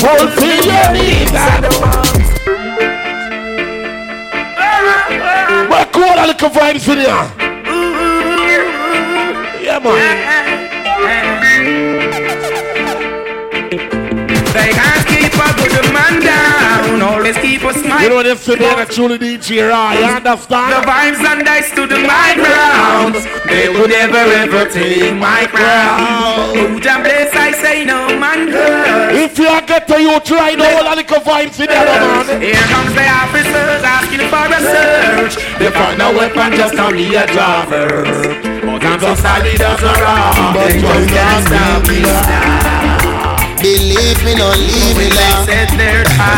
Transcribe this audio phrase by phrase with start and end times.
[0.01, 0.93] Fulfill your
[6.97, 7.13] you.
[9.63, 10.48] Yeah, man.
[14.69, 17.01] They can't keep a good man down.
[17.01, 18.03] Always keep us smiling.
[18.05, 20.77] You know them say they're truly DJ Raw, you understand?
[20.77, 23.17] The vibes and I stood my ground.
[23.49, 26.53] They would never ever take my crown.
[26.53, 29.17] Who jam place I say no man good.
[29.17, 32.43] If you get to you, try the whole little vibes in there, man.
[32.43, 35.35] Here comes the officers asking for a search.
[35.57, 38.13] They find a weapon just only a driver.
[38.69, 40.55] But I'm so solid as a rock.
[40.61, 42.78] They just can't stop me now.
[43.61, 45.45] Believe me, no leave me now.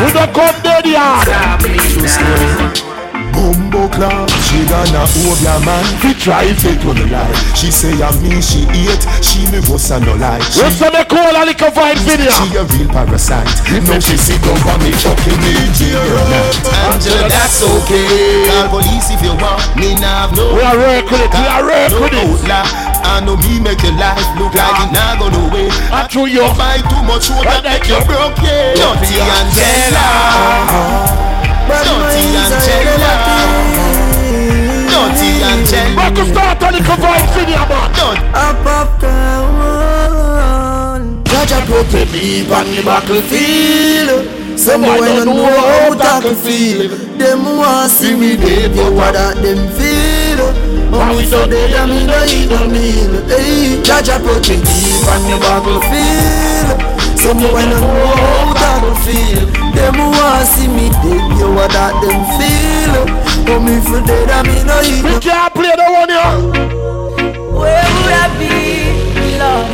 [0.05, 2.90] We don't come dead yet.
[3.33, 5.85] Bumbo club, she gonna hold your man.
[6.03, 7.33] He try to to the lie.
[7.55, 9.03] She say I'm me, she eat.
[9.23, 10.41] She me was a no lie.
[10.51, 12.31] She, What's the call a little vibe video?
[12.31, 13.49] she a real parasite.
[13.87, 15.55] No, she sit down for me fucking me
[16.91, 18.47] Angela, that's okay.
[18.49, 19.63] Call police if you want.
[19.77, 20.55] Me nah have no.
[20.55, 22.91] We are work with it, we are work no with it.
[23.03, 25.69] I know me make your life look like it not go no way.
[25.91, 28.75] I threw your buy too much road that like you broke yeah.
[28.77, 29.99] Dirty Angela.
[29.99, 31.30] Ah, ah, ah.
[31.71, 33.13] Dirty Angela.
[34.91, 35.97] Dirty Angela.
[35.97, 36.61] Back to start
[42.75, 44.59] the battlefield.
[44.59, 46.89] Some boy don't know how tackle feel.
[47.17, 50.53] Them want see me dead, but what that them feel?
[50.91, 53.25] But we so dead and me no eat no meal.
[53.29, 56.77] Hey, Jaja beep on the battlefield.
[57.19, 59.47] Some boy don't know how tackle feel.
[59.73, 61.30] Them want see me dead,
[61.61, 63.05] what that them feel?
[63.45, 66.33] But me for dead and me no eat no We can't play the one here.
[67.53, 69.69] Where would I be, Lord?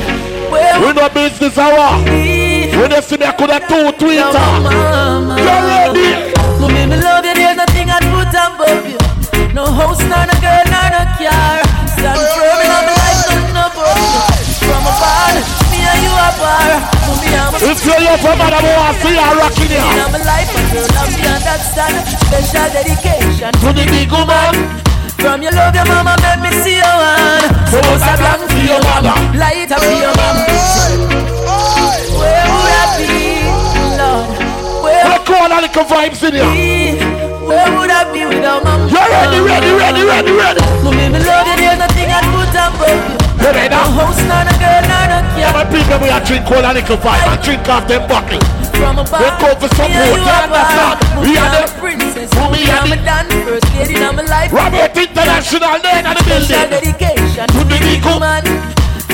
[0.50, 1.78] Where We would no business hour.
[1.78, 2.74] I be?
[2.74, 4.34] When they see me, I could have two Twitter.
[4.34, 5.38] Mama.
[5.38, 6.34] You ready?
[6.58, 8.98] Mommy, me love you, there's nothing I'd put above you.
[9.54, 11.62] No house, nor no girl, nor no car.
[11.94, 14.22] Stand firm in my life, nothing above you.
[14.66, 15.34] From a bar,
[15.70, 17.50] me and you are bar.
[17.50, 19.82] Mommy, I'm a If you love a man, I want to see her rocking in
[19.82, 20.08] here.
[20.12, 21.96] my life, and girl, I'm the understand.
[22.26, 24.54] Special dedication To the big woman.
[25.16, 27.42] From your love, your mama made me see your one.
[27.72, 29.14] So what's a plan for your mama?
[29.34, 30.44] Light up for your mama.
[32.20, 33.42] Where would I be,
[33.98, 34.26] Lord?
[34.84, 36.52] Where We call a little vibes in here.
[36.52, 37.00] be?
[37.46, 38.90] Where would I be without my mama?
[38.92, 40.60] You ready, ready, ready, ready, ready?
[40.84, 43.25] Mommy, me love you, there's nothing I'd put above you.
[43.46, 44.98] You ready No house, nor no girl, no
[45.38, 45.62] Yeah, car.
[45.62, 48.42] my people, we are drink all a little vibe and drink off them bottle.
[48.74, 50.66] From a bar, We go for support, me and you you are bar.
[50.66, 51.22] understand?
[51.22, 52.30] We are the- princess.
[52.34, 54.50] Mommy, Mommy, are the- dan first lady in my life.
[54.52, 56.70] Robert International, then in the building.
[56.74, 58.42] dedication To the big woman.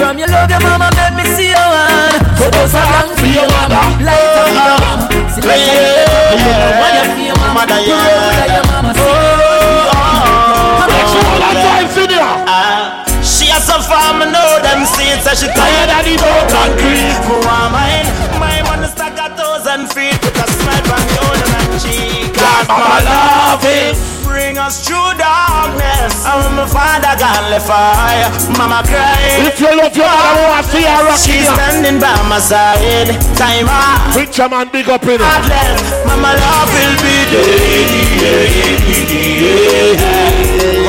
[0.01, 2.17] From your love, your mama made me see your one.
[2.41, 3.81] So those are long for your mama.
[4.01, 5.09] Light up your mama.
[5.29, 7.05] See like you yeah, yeah.
[7.05, 8.55] You feel mama, Mother, you yeah.
[8.57, 9.02] your mama.
[13.93, 17.13] She has some farm, I know them seeds, so she tired of the dough concrete.
[17.29, 17.77] Who am?
[18.41, 22.33] My money stack a thousand feet with a smile from the owner and cheek.
[22.33, 23.97] God, mama love it.
[24.25, 26.25] Bring us through darkness.
[26.25, 28.33] And my father gone left fire.
[28.57, 29.45] Mama cry.
[29.45, 31.53] If you love your mother, I want to see her rocking She's here.
[31.53, 33.13] standing by my side.
[33.37, 34.13] Time out.
[34.17, 35.37] Preacher man, big up in it.
[36.09, 38.73] Mama love will be there.
[38.83, 40.82] When you talk about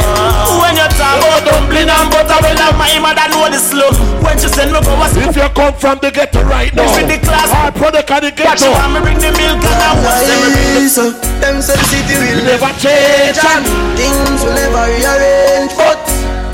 [1.53, 3.91] dumpling and butter, well, my mother know the slow.
[4.25, 7.05] When she send me go a If you come from the ghetto right now, If
[7.05, 9.81] the class- our product of the Watch ghetto, you want me bring the milk and
[9.85, 11.03] I watch them bring the So,
[11.41, 13.37] them say the city will never change.
[13.37, 13.63] and
[13.97, 15.71] things will never rearrange.
[15.77, 15.99] But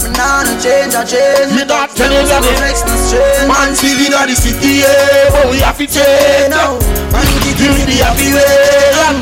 [0.04, 1.52] me nah no change, I change.
[1.56, 3.48] Me not tell you that no it- flex, no strange.
[3.48, 5.32] Man feeling of the city, yeah.
[5.32, 6.52] But we have to Hey, change.
[6.52, 6.76] now,
[7.14, 9.20] man, give me the happy way.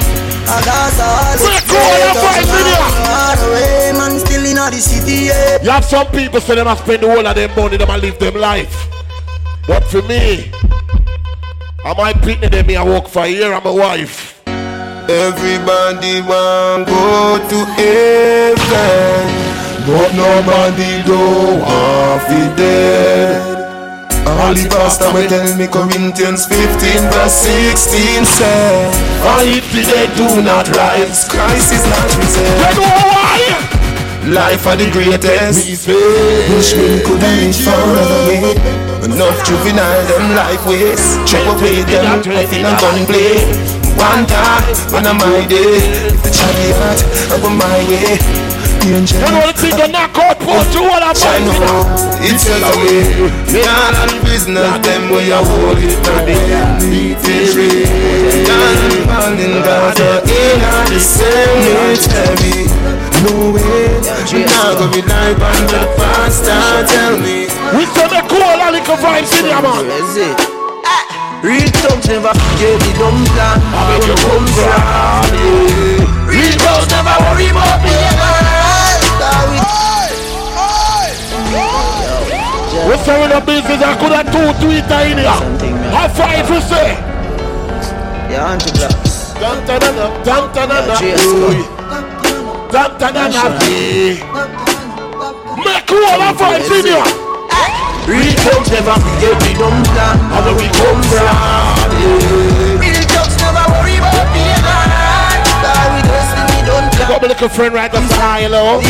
[0.47, 1.35] And that's all.
[1.43, 2.79] We're cool, I'm fighting here.
[3.43, 4.26] Away, man, still in
[4.77, 5.61] the city, yeah.
[5.63, 8.01] You have some people say they must spend the whole of their money, them and
[8.01, 8.87] live them life.
[9.67, 10.51] But for me,
[11.83, 14.37] I might them, me I work for a year, I'm a wife.
[15.09, 19.25] Everybody want go to heaven,
[19.87, 21.17] but nobody do
[21.63, 23.57] want fi dead.
[24.27, 28.91] All the pastor will tell me Corinthians 15 verse 16 say,
[29.23, 33.66] For if they do not rise, Christ is not risen.
[34.27, 35.87] Life are the greatest.
[35.87, 38.59] Bushman could reach forever.
[39.07, 41.23] Enough juvenile, them life waste.
[41.23, 43.39] Chop away them, nothing and gun play.
[43.95, 45.79] One time, one I'm my day.
[46.19, 46.99] The chariot,
[47.31, 48.19] I go my way.
[48.83, 49.15] Danger.
[49.15, 51.15] You know the thing you knock out post you all I
[51.47, 51.87] know
[52.19, 53.31] it's a way.
[53.47, 56.83] Me all on business, them way I hold it to the end.
[58.43, 62.66] Done falling Gaza in on the cemetery.
[63.17, 63.97] No way,
[64.45, 66.45] now go be live on the fast.
[66.45, 70.37] Tell me, We say me cool a little vibes in here man Is it?
[70.85, 71.41] Ah.
[71.41, 73.57] Real thugs never forget the dumb plan.
[73.73, 75.33] Where you come from?
[76.29, 77.97] Real thugs never worry about me.
[82.87, 85.27] We say we the business I could have two Twitter in here
[85.91, 86.93] How five we say
[88.31, 89.33] Yeah, auntie blocks.
[89.41, 89.65] Dun
[92.71, 94.19] dun dun dun dun dun dun Cheers.
[94.19, 97.27] Dun dun dun dun Make cool a vibes in here
[98.07, 100.15] Real thugs never forget the dumb plan.
[100.31, 102.86] Where we come from
[106.97, 107.09] plan.
[107.09, 108.81] Got me little friend right there say hi hello.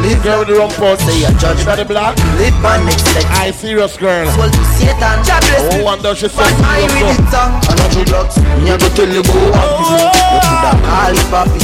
[0.00, 2.16] Live Girl with the rum pot Say a judge Is that the black?
[2.38, 3.26] Live my next leg.
[3.36, 4.26] I serious girl.
[4.38, 7.86] Well, to Satan, God bless Oh wonder she But says I with song And I
[7.92, 8.36] do drugs.
[8.62, 10.08] Me a go tell you go happy You
[10.40, 11.60] coulda call it papi.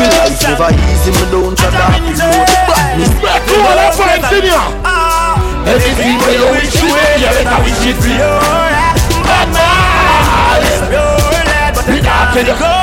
[0.00, 1.10] Me life never easy.
[1.12, 4.68] Me don't try to happy But me Make cool a vibes in here
[5.62, 8.32] Anything where you wish you you better wish it you.
[9.22, 10.58] But now,
[11.86, 12.81] we not get the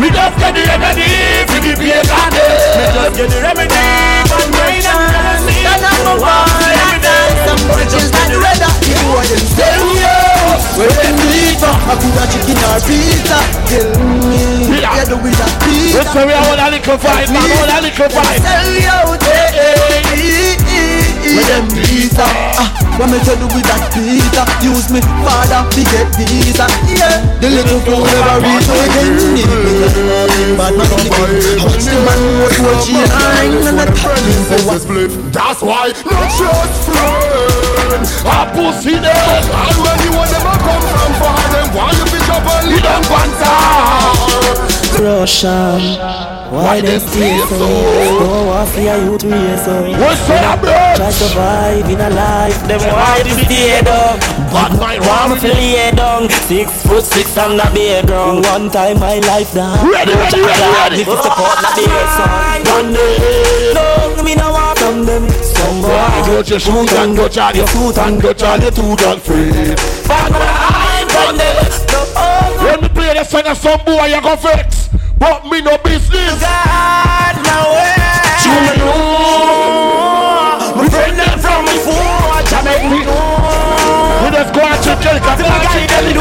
[0.00, 1.06] we just get the remedy
[1.46, 3.78] for the and We just get the remedy
[4.26, 6.50] for the pain and the And I'm a one
[7.46, 10.18] Some bitches like red hot You want them sell you
[10.74, 13.38] When them leave I could a chicken or pizza
[13.70, 15.04] Tell me Yeah.
[15.06, 15.30] Do We
[15.62, 19.22] pizza say we all a little vibe man all a little vibe Sell you out
[21.24, 22.26] With them pizza
[22.60, 22.68] Ah,
[23.00, 26.68] What me tell you with that pizza Use me father to get visa.
[26.84, 27.24] Yeah.
[27.40, 29.16] The little fool never reach no again.
[30.60, 31.10] But not only
[31.64, 34.84] Watch the man what watch you line And I tell him for what.
[35.32, 38.10] That's why not just friends.
[38.28, 42.04] A pussy there And when you want them a come from far Them why you
[42.12, 43.64] fish up and lead them panther
[45.02, 46.33] Russian.
[46.54, 47.58] Why they stay so?
[47.58, 49.82] Go off your youth race so.
[49.82, 54.18] We say a bro Try survive in a life, them why to stay down.
[54.54, 58.42] Bad mind One one to lay down, six foot six on the bedroom.
[58.54, 59.82] One time my life down.
[59.90, 60.96] Ready, ready, ready, ready.
[61.02, 62.62] This is the part that they son.
[62.70, 65.28] One day, no, me no want from them.
[65.42, 65.90] Some boy,
[66.24, 69.76] Touch your shoes and touch all your foot and touch all your two and feet
[70.06, 71.56] Back when I'm from them.
[72.16, 75.76] Oh, When me play the song of some boy you go vex But me no
[75.78, 77.94] business God, no way.
[78.44, 78.94] You know
[80.76, 84.24] My friend them from before, Jamaica me know.
[84.24, 86.16] We just go and check it Cause Till I get them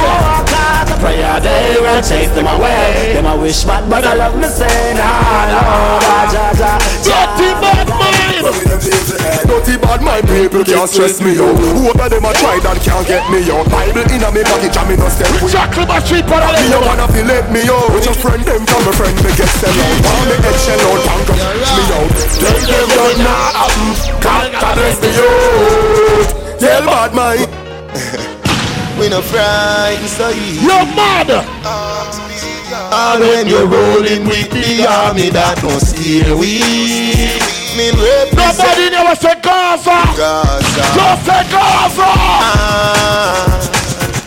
[0.48, 3.14] cause the prayer they will chase them away.
[3.14, 7.50] Them a wish bad, but I love me say nah, no, da, ja, ja, Dirty
[7.62, 11.56] bad mind Dirty bad my people can't stress me out.
[11.56, 13.64] Who of them a try that can't get me out?
[13.72, 15.32] Bible in a me pocket and me no step.
[15.40, 17.88] With Jackal my sheep on Me the a wanna feel let me out.
[17.96, 19.96] With your friend them from a friend me get sell out.
[20.04, 22.12] Want me head shell out and go me out.
[22.36, 26.60] Tell them you're not happen Can't caress me out.
[26.60, 27.48] Tell bad mind.
[29.00, 30.62] We no frightened so easy.
[30.62, 31.42] Your mother
[32.94, 37.43] And when you're rolling with the army that don't steer we
[37.74, 39.98] Me represent Nobody never say Gaza.
[40.14, 40.84] Gaza.
[40.94, 42.06] Just say Gaza.
[42.06, 43.58] Ah.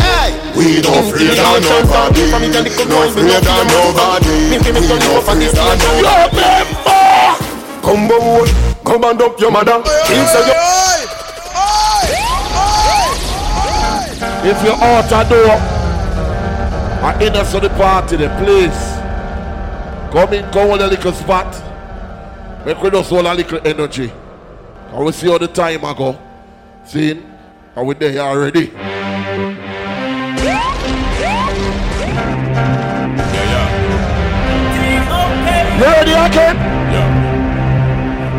[0.02, 0.34] Hey.
[0.58, 2.26] We don't fear nobody.
[2.26, 3.38] No fear
[3.70, 4.50] nobody.
[4.50, 5.46] We don't fear nobody.
[6.26, 7.06] Remember
[7.86, 8.48] Come on,
[8.84, 9.78] come and up your mother.
[10.10, 10.66] Inside your
[14.50, 15.58] If you're out a door
[17.02, 18.80] I us to the party then please
[20.12, 21.65] Come in, come on a little spot
[22.66, 24.12] Make we just hold a little energy
[24.90, 26.18] And we see how the time I go
[26.84, 27.22] See
[27.76, 28.72] Are we there already?
[35.76, 36.56] You ready again?
[36.90, 37.06] Yeah,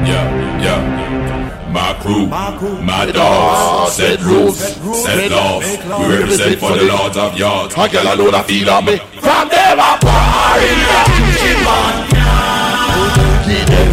[0.06, 0.62] yeah.
[0.62, 1.72] yeah.
[1.72, 5.64] My crew, my dogs, set rules, set laws.
[6.02, 7.76] We represent for the lords of yards.
[7.78, 10.68] I girl I know that feel of me From them a party,
[11.38, 12.17] keep on.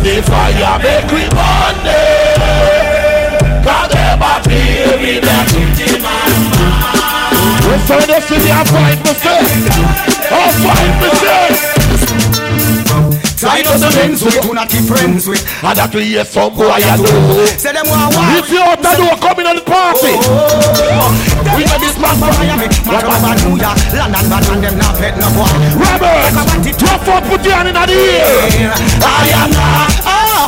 [0.05, 4.21] The fire make we burn them Cause a
[5.01, 5.49] me that
[7.65, 9.41] We find us in the fight me say
[10.31, 12.24] Oh fight me say
[13.45, 15.45] right just friends with, who not friends with.
[15.63, 17.07] And that we hear some boy I do.
[17.61, 18.25] Say them want war.
[18.41, 20.17] If you out the door coming on the party.
[20.25, 21.13] Oh.
[21.55, 25.29] We know this man Miami, Maraba, New York, London, but man them not pet no
[25.37, 25.53] boy.
[25.79, 26.35] Robert,
[26.81, 28.75] drop out, put your hand in the air.
[29.05, 29.93] I am not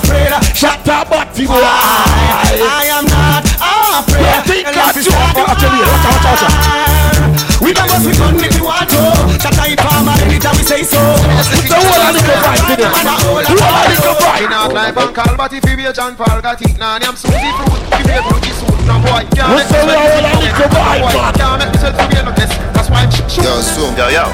[0.02, 0.32] afraid.
[0.56, 1.62] Shut up, body boy.
[1.62, 4.24] I am not afraid.
[4.24, 5.04] You think I do?
[5.06, 7.62] Watch out, watch out, watch out.
[7.62, 9.14] We don't must be fun if you want to.
[9.38, 10.25] Shut up, farmer, anytime we
[10.66, 10.98] say so.
[10.98, 12.90] The whole of the vibe today.
[12.90, 14.42] The whole of the vibe.
[14.42, 16.76] In a climb and call, but if you be a John Paul, got it.
[16.78, 17.80] Nah, I'm Susie Fruit.
[17.94, 19.22] If you be a Fruity Suit, no boy.
[19.32, 21.14] Can't What's make the me whole sweat of to vibe, boy.
[21.14, 21.34] man?
[21.38, 22.32] Can't make me sweat to be a no.
[22.74, 24.24] That's why I'm sh- Yo, so, Yo, yo,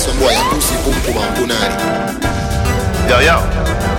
[0.00, 1.76] some boy a pussy pum pum and punani.
[3.08, 3.36] yo, yo.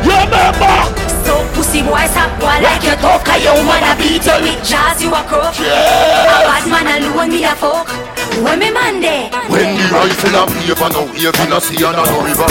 [0.01, 0.75] You remember?
[1.21, 4.57] So pussy boy stop boy like you talk A you man a beat you with
[4.65, 7.87] jazz you a crook A bad man alone me a fuck
[8.39, 12.03] When me man there When the rifle a paper now, even a sea and a
[12.07, 12.47] no river.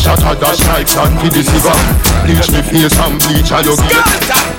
[0.00, 1.76] Shot a dash stripes and to the silver.
[2.24, 4.08] Bleach me face and bleach a your gate.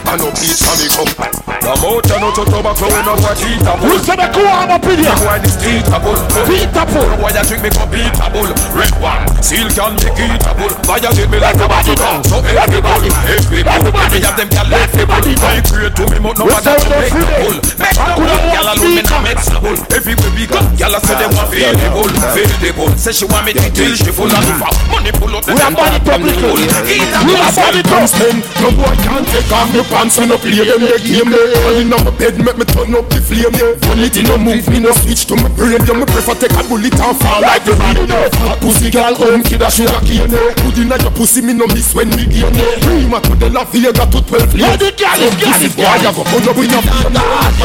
[0.05, 1.11] And no bleach for me come.
[1.59, 4.71] The motor no to tobacco, we no watch eat a Who said the cool arm
[4.71, 5.17] up in here?
[5.25, 6.15] Why this eatable?
[6.47, 7.09] Eatable.
[7.19, 8.47] Why you drink me cup eatable?
[8.73, 10.71] Red one, seal can make eatable.
[10.87, 12.23] Violate me like a body tongue.
[12.29, 15.33] So everybody, everybody, have them gyal everybody.
[15.35, 17.27] Migrate to me, but no matter up, to make Freddie?
[17.27, 17.57] a bull.
[17.79, 19.77] Make no one gyal alone me no make trouble.
[19.91, 22.91] Everywhere we go, gyal a say them want feel the bull, feel the bull.
[22.97, 24.43] Say she want me to till she full of
[24.91, 25.45] money pull up.
[25.47, 26.35] We are body public.
[26.39, 28.43] We are body public.
[28.59, 31.31] No boy can't take off me pants and up play them the game
[31.79, 33.53] in my bed make me turn up the flame.
[33.85, 35.79] Bullet no move me no switch to my brain.
[35.85, 38.07] Yeah, me prefer take a bullet and fall like the rain.
[38.09, 40.31] Fat pussy girl home kid a sugar cane.
[40.63, 42.51] Put in your pussy me no miss when me there.
[42.83, 44.79] Prima to the La Vega to 12 Yeah, years.
[44.79, 46.01] the girl is girl is Boy, girl.
[46.01, 47.13] you go put up in your feet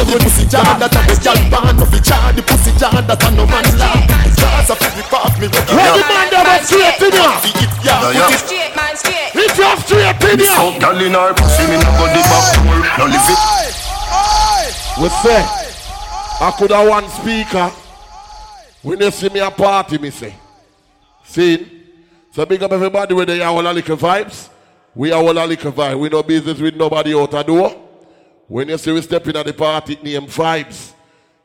[0.04, 3.22] The pussy jar that a the girl band of the jar The pussy jar that
[3.22, 4.04] a no man laugh
[4.36, 7.64] Jars a flip off me Where the man that was straight in here?
[7.84, 8.36] Yeah, Yo, yo.
[8.36, 10.52] Straight man straight If you're straight in here.
[10.52, 12.80] Fuck girl in her pussy, me no go the back door.
[12.98, 13.54] No live it.
[14.96, 15.42] We say,
[16.40, 17.68] I could have one speaker.
[18.82, 20.34] When they see me a party, me say.
[21.24, 21.82] See?
[22.30, 24.48] So big up everybody with the all a little vibes.
[24.94, 25.98] We are all a little vibe.
[25.98, 27.70] We no business with nobody out the door.
[28.46, 30.93] When you see we step in at the party, name vibes.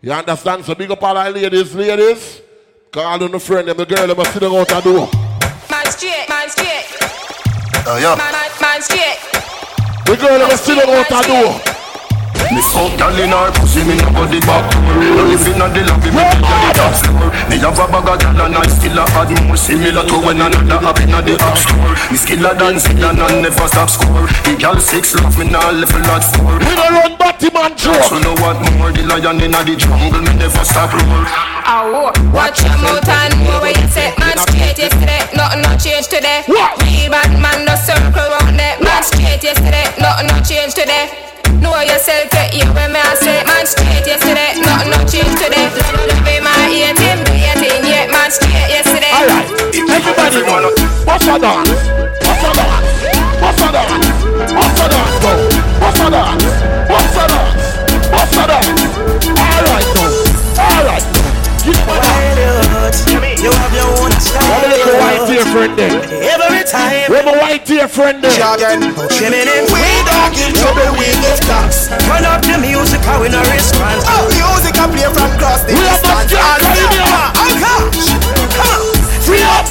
[0.02, 0.64] You understand?
[0.64, 2.42] So big up all our ladies, ladies.
[2.90, 5.10] Call on the friend, them the girl, them are sitting out the door.
[5.70, 6.86] Man straight man straight
[7.86, 8.16] Uh, yeah.
[8.16, 9.20] Man man man straight
[10.06, 11.69] The girl, them are sitting out the door.
[12.50, 14.82] Me fuck girl in her pussy, me no go the back door.
[14.82, 17.30] No live in the lobby, me live on the top floor.
[17.46, 19.54] Me have a bag of girl and I still a add more.
[19.54, 21.94] Similar to when another up in a the app store.
[22.10, 24.26] Me skiller than Zidane and I never stop score.
[24.50, 26.58] The girl six love me now level at four.
[26.58, 28.18] We don't run Batman So joke.
[28.26, 31.30] know what more, the lion in the jungle, me never stop roar.
[31.70, 36.10] Ow, watch your mouth and know where you say Man straight yesterday, nothing no change
[36.10, 36.82] today What?
[36.82, 41.74] Real bad man no circle round there Man straight yesterday, nothing no change today Know
[41.82, 45.66] yourself, get here when me I say Man straight yesterday, nothing no change today
[46.06, 50.46] Love be my 18, be 18, yeah Man straight yesterday Alright, everybody,
[51.10, 51.74] what's a dance?
[52.22, 53.10] What's a dance?
[53.42, 54.08] What's a dance?
[54.54, 55.34] What's a dance, bro?
[55.82, 56.46] What's a dance?
[56.90, 57.66] What's a dance?
[58.14, 58.84] What's a dance?
[59.34, 60.62] Alright, now.
[60.62, 61.30] Alright, now.
[61.66, 62.80] Give me that.
[63.40, 65.96] You have your own Where the white dear friend there?
[66.28, 68.32] Every time Where my white dear friend there?
[68.32, 69.64] Jargon, oh, chilling in
[70.30, 74.30] We don't trouble, we give thanks Turn up the music, how we no response Oh,
[74.30, 76.32] music I play from cross the We are not distance.
[76.32, 77.10] just Caribbean.
[77.10, 78.94] Gosh, come on.
[79.26, 79.66] Free up,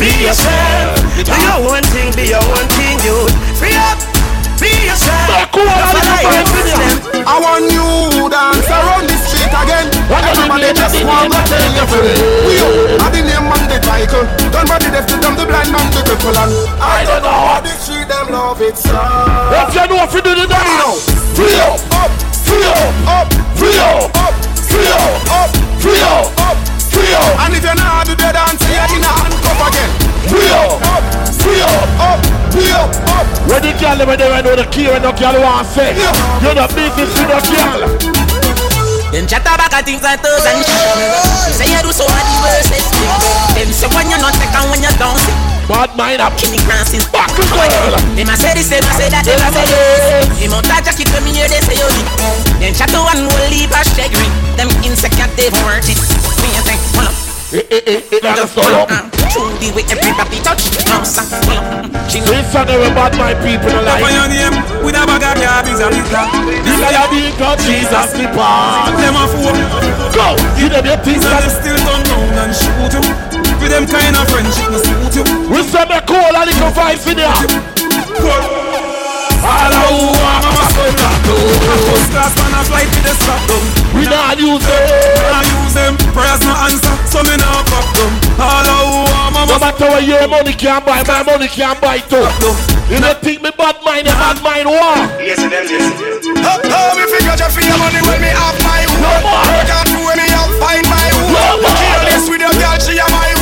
[0.00, 0.96] be yourself.
[1.20, 3.16] Do your one thing, be your one thing, you
[3.60, 3.98] Free up,
[4.60, 5.28] be yourself.
[5.28, 6.96] Back over, Don't little follow your Caribbean.
[6.96, 7.28] footsteps.
[7.28, 9.88] I want you dance around the street again.
[10.10, 13.46] What are Everybody the just want to tell you for We up, I the name
[13.46, 14.26] man the title.
[14.50, 16.50] Done body deaf to them, the blind man the cripple and
[16.82, 18.90] I don't know how the street them love it so.
[18.90, 21.06] What you know if you do the dance?
[21.38, 22.10] Free up, Up,
[22.42, 26.56] free up, up, free up, up, free up, up, free up, up.
[26.90, 29.90] free up, And if you're not do the dance, you're in a handcuff again.
[30.26, 31.02] free up, Up,
[31.38, 31.86] free up.
[32.02, 32.18] up,
[32.66, 33.26] up, up.
[33.46, 36.66] When the girl them there know the key when the girl want say You the
[36.74, 38.29] business with the girl
[39.10, 41.50] Then chat about a things like those and shit.
[41.50, 42.86] You say you do so the worst is
[43.58, 45.34] Then say when you're not second, when you don't see.
[45.66, 49.10] Bad mind up Kenny Francis Back to girl Them a say this, them a say
[49.10, 50.50] that, them a say this.
[50.54, 52.06] Out that jacket when me hear they say you need.
[52.62, 54.30] Then chat to one whole leave a shaking.
[54.54, 55.98] Them insecure, they've worth it.
[56.42, 57.14] Me a say, hold up.
[57.50, 60.70] Eh eh eh eh That's all up through the way everybody touch.
[60.86, 61.30] Bounce and
[62.10, 62.34] she know.
[62.34, 64.02] This song about my people no like.
[64.02, 66.26] Papa name with a bag of garbage and litter.
[66.66, 68.54] This guy a big God, Jesus slipper.
[68.98, 69.54] Them a fool.
[70.10, 71.22] Go, give them your things.
[71.22, 73.02] And still turn round and shoot you.
[73.62, 75.24] With them kind of friendship, no suit you.
[75.46, 77.30] We send a call and it can find for them.
[79.40, 79.88] All I
[80.20, 83.62] I'm a soldier little vibe Cause man a flight with the strap down.
[83.94, 84.82] We not use them.
[85.30, 85.92] Not use them.
[86.10, 88.12] Prayers no answer, so me not fuck them.
[88.38, 89.52] All I want, mama.
[89.52, 92.26] No matter what your money can buy, my money can buy too.
[92.90, 95.22] You don't think me bad mind, a bad mind what?
[95.22, 96.34] Listen, listen, listen.
[96.42, 98.98] Oh, oh, me figure just for your money when me have my own.
[98.98, 99.44] No more.
[99.54, 101.30] Work out when me have find my own.
[101.30, 101.78] No more.
[101.78, 103.39] Careless with your girl, she am my own.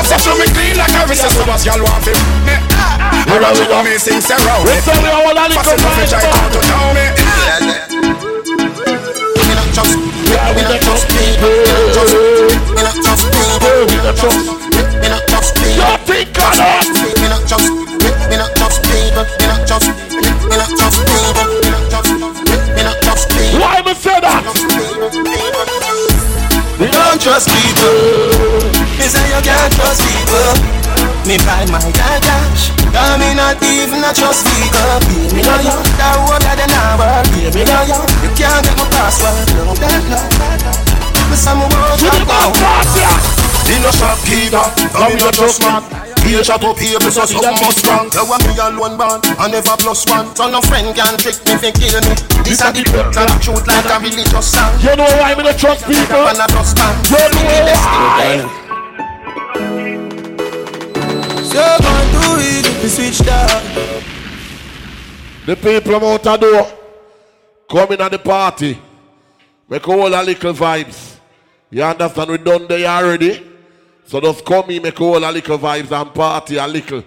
[0.00, 0.08] Am my own.
[0.08, 1.36] I'm a session me clean like a recess.
[1.36, 2.16] So much y'all want him.
[2.48, 3.28] Me ah.
[3.28, 4.64] I run with me sing Sarah.
[4.64, 6.08] We say we all a little bit.
[6.08, 7.04] Try to know me.
[9.36, 11.52] Me not trust, me not trust people.
[12.72, 13.84] Me not trust people.
[13.92, 14.40] We not trust.
[14.80, 15.84] Me not trust people.
[15.84, 16.88] You think on it?
[17.20, 19.28] Me not trust, me not trust people.
[19.36, 20.24] Me not trust, me
[20.56, 21.44] not trust people.
[21.60, 22.08] Me not trust,
[22.48, 23.60] me not trust people.
[23.60, 24.48] Why me say that?
[26.80, 28.39] Me don't trust people.
[29.00, 30.52] Me say you can't trust people.
[31.24, 32.68] Me buy my cash.
[32.92, 35.00] Cause me not even a trust people.
[35.08, 35.72] Pay me no you.
[35.96, 37.08] That one that they never.
[37.32, 37.96] Pay me no you.
[38.20, 39.48] You can't get my password.
[39.56, 40.20] No that no.
[41.32, 42.52] Me say me won't talk about.
[43.70, 45.80] Me no shopkeeper, come me no trust man.
[46.26, 48.10] Here shop up here, so something must wrong.
[48.12, 50.34] You want me alone born, I never plus one.
[50.34, 52.12] So no friend can trick me, fi kill me.
[52.42, 54.74] This a the truth and the truth like a religious song.
[54.82, 56.18] You know why me not trust people?
[56.26, 56.92] And a trust man.
[57.08, 58.69] You know why?
[61.50, 63.62] So gone too easy to switch down.
[65.46, 66.78] The people I'm the door
[67.68, 68.78] coming at the party.
[69.68, 71.16] Make all a little vibes.
[71.70, 72.30] You understand?
[72.30, 73.44] We done there already.
[74.04, 77.02] So just come in, make all a little vibes and party a little.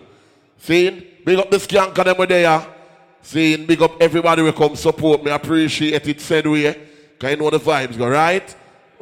[0.57, 1.03] Seeing?
[1.23, 2.67] Big up the skank and them there.
[3.21, 3.65] Seeing?
[3.65, 5.31] Big up everybody will come support me.
[5.31, 6.89] Appreciate it said way.
[7.17, 8.53] Can you know the vibes go, right?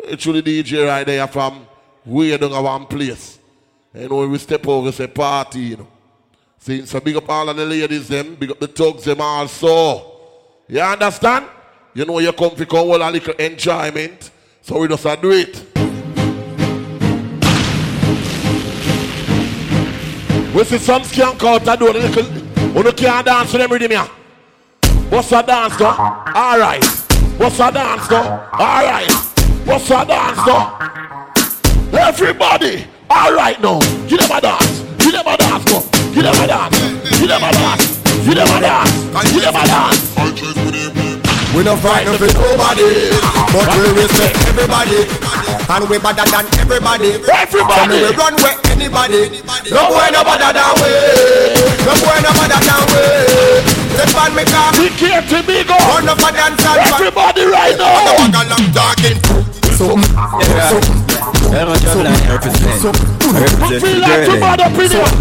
[0.03, 1.65] It's really DJ right there from
[2.05, 3.39] way down one place.
[3.93, 5.87] You know, we step over, say party, you know.
[6.59, 10.11] See, so big up all of the ladies them, big up the thugs them also.
[10.69, 11.47] You understand?
[11.93, 14.31] You know you come for all a little enjoyment.
[14.61, 15.65] So we just do it.
[20.55, 23.91] We see some skank out a do a little you can't dance with them rhythm
[23.91, 24.09] here.
[25.09, 25.87] What's a dance though?
[25.87, 26.85] Alright.
[27.37, 28.47] What's a dance though?
[28.53, 29.11] Alright.
[29.65, 31.99] What's a dance though?
[31.99, 32.87] Everybody.
[33.11, 33.79] Alright now.
[34.07, 34.79] Give them a dance.
[35.03, 35.65] Give them a dance.
[36.15, 36.79] Give them a dance.
[37.19, 37.99] Them a dance.
[38.23, 38.91] Give them a dance.
[39.11, 40.11] Them a dance.
[41.51, 43.11] We don't fight no for nobody,
[43.51, 47.19] but we respect everybody, and we better than everybody.
[47.27, 47.99] Everybody.
[47.99, 49.43] So we run with anybody.
[49.67, 50.91] No boy no better than we.
[51.83, 53.03] No boy no better than we.
[53.99, 54.79] The band me come.
[54.79, 55.75] We care to be go.
[55.91, 57.99] Run up and dance and Everybody right now.
[57.99, 59.60] The one along talking.
[59.81, 62.29] I you So here.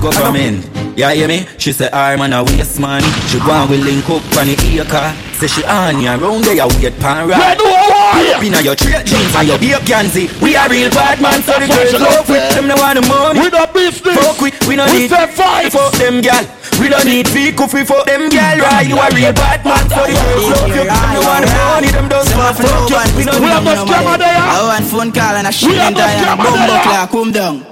[0.01, 0.62] go come in.
[0.96, 1.46] Yeah, hear me?
[1.57, 3.03] She say I'm on a waste man.
[3.29, 5.14] She and we link up on the acre.
[5.38, 7.96] Say she on ya round there, wait pan You right.
[8.12, 8.35] Know why?
[8.35, 10.27] Up inna your straight jeans and your beer canzy.
[10.42, 12.66] We are real bad man, so the That's girls love with love, them.
[12.68, 13.40] No want the money.
[13.40, 14.16] We no business.
[14.18, 15.73] Fuck we, we no We need say fight.
[15.73, 16.44] Fuck them gal.
[16.81, 18.59] We don't need fee coffee for them gal.
[18.59, 20.85] Right, you a real bad man, so the girls love you.
[20.88, 22.99] Them no want the money, them don't want fuck you.
[23.16, 24.40] We no We need have no scammer there.
[24.40, 26.44] I want phone call and a shit We have and no die and a scammer
[26.44, 26.83] bumbo there.
[26.83, 27.69] clock come down.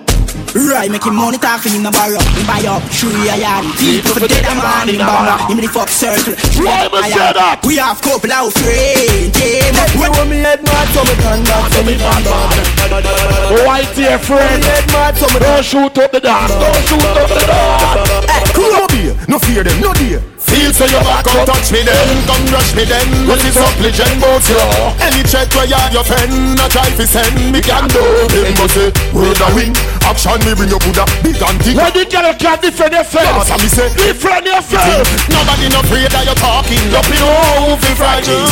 [0.59, 2.19] Right, make him money talk for him no borrow.
[2.19, 3.63] Him buy up, shoot a yard.
[3.79, 5.39] People for dead and born in bamba.
[5.47, 6.35] Him the fuck circle.
[6.59, 7.63] Why me say that?
[7.63, 9.39] We have couple of friends.
[9.39, 12.59] Yeah, We want me head mad, so me turn back, so me turn back.
[13.63, 14.59] White dear friend.
[14.65, 16.51] Head mad, so me Don't shoot up the dance.
[16.51, 18.51] Don't shoot up the dance.
[18.51, 20.19] Cool no beer, no fear them, no dear.
[20.59, 23.07] Feel so you back out, touch me then, come rush me then.
[23.31, 24.59] What is up, legend both you?
[24.99, 28.03] Any check where you have your friend, no try to send me can do.
[28.27, 29.71] Them must say, word a wing,
[30.03, 31.79] action me bring your Buddha, big and thick.
[31.79, 33.23] When the girl can defend yourself.
[33.23, 35.07] Yes, and me say, Defend yourself.
[35.31, 36.83] Nobody no afraid that you're talking.
[36.91, 38.51] Nothing no fi frightened.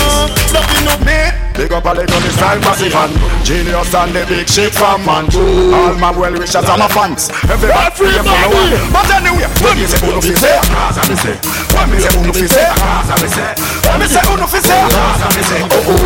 [0.55, 1.46] Nothing no me.
[1.57, 3.09] Big up all the gun style massive man.
[3.43, 5.25] Genius and the big shit from man.
[5.73, 7.31] All my well wishers and my fans.
[7.49, 8.77] Everybody free from the one.
[8.93, 11.37] But anyway, when me say uno fi say, as I me say.
[11.73, 13.57] When me say uno fi say, as I me say.
[13.89, 15.65] When me say uno fi say, as I me say.
[15.65, 15.97] Oh oh.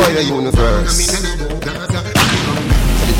[0.00, 0.96] For the universe.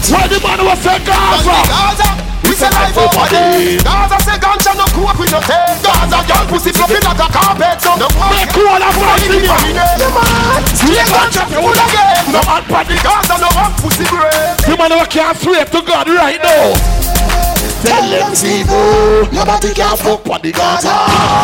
[0.08, 2.29] When the man was say Gaza.
[2.60, 2.68] Gaza.
[2.68, 3.80] We say life over there.
[3.80, 5.64] Gaza say ganja no cook with no tail.
[5.80, 7.80] Gaza girl pussy fluffy like a carpet.
[7.80, 9.48] So no one Make cool and fight in here.
[9.96, 10.60] Yeah man.
[10.76, 12.32] Sweet ganja full again.
[12.32, 13.00] No man panic.
[13.02, 14.60] Gaza no one pussy great.
[14.68, 16.74] The man who can't swear to God right now.
[17.80, 20.92] Tell them people, nobody can fuck on the Gaza.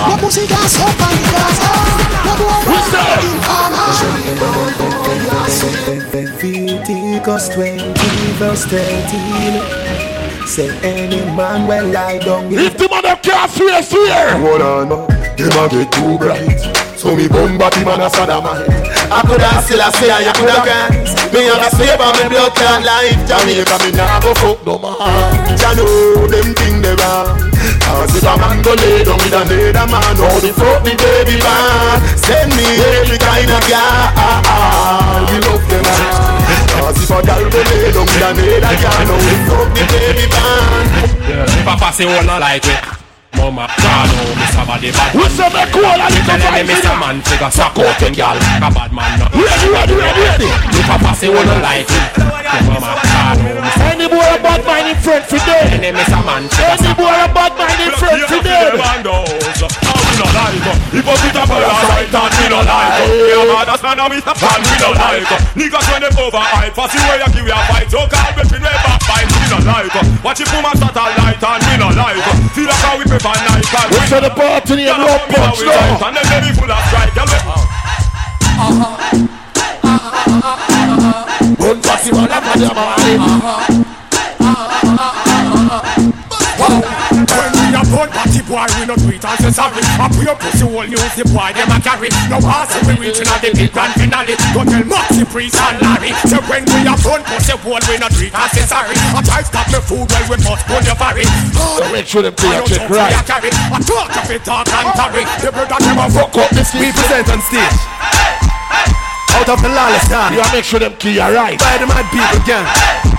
[0.09, 1.73] No pussy can suck on the Gaza.
[2.29, 3.25] No boy We say,
[6.87, 7.93] Leviticus 20
[8.39, 10.16] verse 13
[10.47, 14.39] Say any man will lie down if the man who can't swear, swear.
[14.39, 14.89] Hold on.
[15.37, 16.87] them a get too bright.
[16.97, 18.65] So me bum body man a sodomite
[19.13, 20.97] I coulda still a say I coulda grant
[21.29, 24.79] Me have a slave on me blood clot life Jamaica me nah go fuck no
[24.81, 24.97] man.
[25.61, 27.37] Ya know them thing they wrong
[27.85, 31.37] Cause if a man go lay down with another man How the fuck the baby
[31.45, 32.01] man.
[32.17, 32.65] Send me
[32.97, 34.09] every kind of girl
[35.29, 36.46] We love them
[36.87, 40.31] Cause if a girl go lay down with another girl How the fuck the baby
[40.31, 40.87] man
[41.51, 42.79] If a passy one not like it
[43.35, 44.63] Mama, God, oh, Mr.
[44.63, 46.95] Body Bad We say me cool and Me it's a me Mr.
[46.95, 48.39] Man figure suck out them gal.
[48.39, 49.27] A bad man no.
[49.35, 50.47] Ready, ready, ready, ready.
[50.79, 52.23] If a passy one not like it
[52.71, 53.83] Mama, God, oh, Mr.
[53.91, 56.23] Any boy a bad mind in front for Any Mr.
[56.23, 60.57] Man figure Any boy a bad mind in front for we no like.
[60.97, 63.05] If a bit of a right and we no like.
[63.07, 64.33] Yeah, man, that's not a Mr.
[64.33, 65.29] Pan, we no like.
[65.57, 67.89] Niggas when they over hype For see where you give you a fight.
[67.93, 69.93] So call me fin way back fight, we no like.
[70.25, 72.21] Watch it from a satellite and we no like.
[72.57, 76.07] Feel like how we pepper knife and We say the party name Love Punch now
[76.09, 77.37] And then baby full of strike, yeah, we
[81.61, 82.63] One party man a man
[87.13, 87.16] a
[87.97, 89.81] man When we a born party boy, we no do it and say sorry.
[89.97, 92.09] Up your pussy whole news, the boy them a carry.
[92.29, 94.37] No pass we reaching at the big grand finale.
[94.53, 96.13] Go tell Moxie, Priest and Larry.
[96.29, 98.97] So when we a born pussy whole, we no do it and say sorry.
[99.17, 101.25] I try stop me food while we must go the ferry.
[101.57, 103.51] So make sure them I play a check a right carry.
[103.53, 105.25] I talk up it talk and carry.
[105.41, 107.79] The brother them a fuck up this We present on stage
[109.37, 112.07] Out of the lawless town You make sure them key are right By the mad
[112.11, 113.16] people gang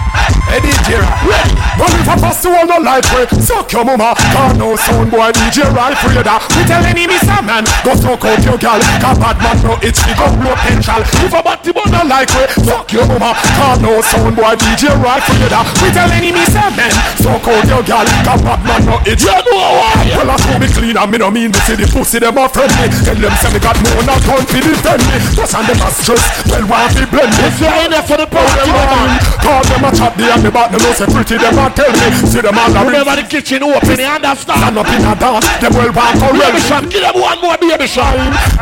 [0.47, 1.53] Eddie Jira Ready?
[1.77, 5.11] But if a pass the world no like way Suck your mama Car no sound
[5.11, 8.57] boy DJ for you that We tell any miss a man Go suck out your
[8.57, 12.01] gal Cause bad man no itch We go blow potential If a batty boy no
[12.07, 16.09] like way Suck your mama Car no sound boy DJ for you that We tell
[16.09, 19.77] any miss a man Suck out your gal Cause bad man no itch You know
[19.77, 22.41] why Well I show me clean and me no mean to see the pussy them
[22.41, 25.67] a friendly Tell them say me got more not gun to defend me Just and
[25.69, 29.61] them a stress Well want to blend me It's right there for the man Call
[29.61, 32.07] them a chat there and me back them know say pretty them a tell me.
[32.27, 34.59] See them all a ring Remember the kitchen open, you understand?
[34.59, 37.57] Stand up in a dance Them well back for Baby shot, give them one more
[37.59, 38.15] baby shot.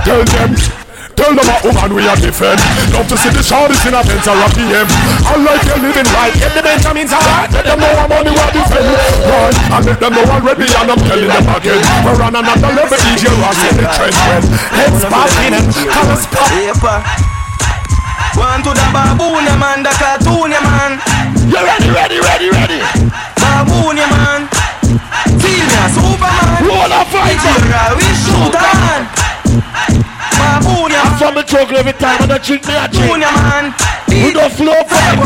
[0.05, 0.51] Tell them
[1.15, 2.59] Tell them a woman we are defend.
[2.91, 4.83] Love to see the shorties in a Benz or a PM
[5.23, 6.33] I like you living right.
[6.35, 8.83] Get the Benjamins alright Let them know I'm money we are defend.
[8.83, 11.81] Right I let them know already And I'm telling them again.
[12.03, 14.43] We're on another level DJ Ross in the trench when
[14.75, 16.47] Heads popping and colors pop.
[16.51, 16.99] Paper.
[18.35, 20.99] One to the baboon, yeah, man, the cartoon, yeah, man.
[21.45, 22.79] You ready, ready, ready, ready?
[23.37, 24.49] Baboon, yeah, man.
[25.37, 26.65] Feel me, Superman.
[26.65, 27.37] Roll a fight,
[27.93, 29.05] we shoot on.
[30.41, 33.05] Baboon, yeah, I'm from the chocolate every time and I drink me a drink.
[33.05, 33.65] Baboon, yeah, man.
[34.09, 35.21] We don't flow fight.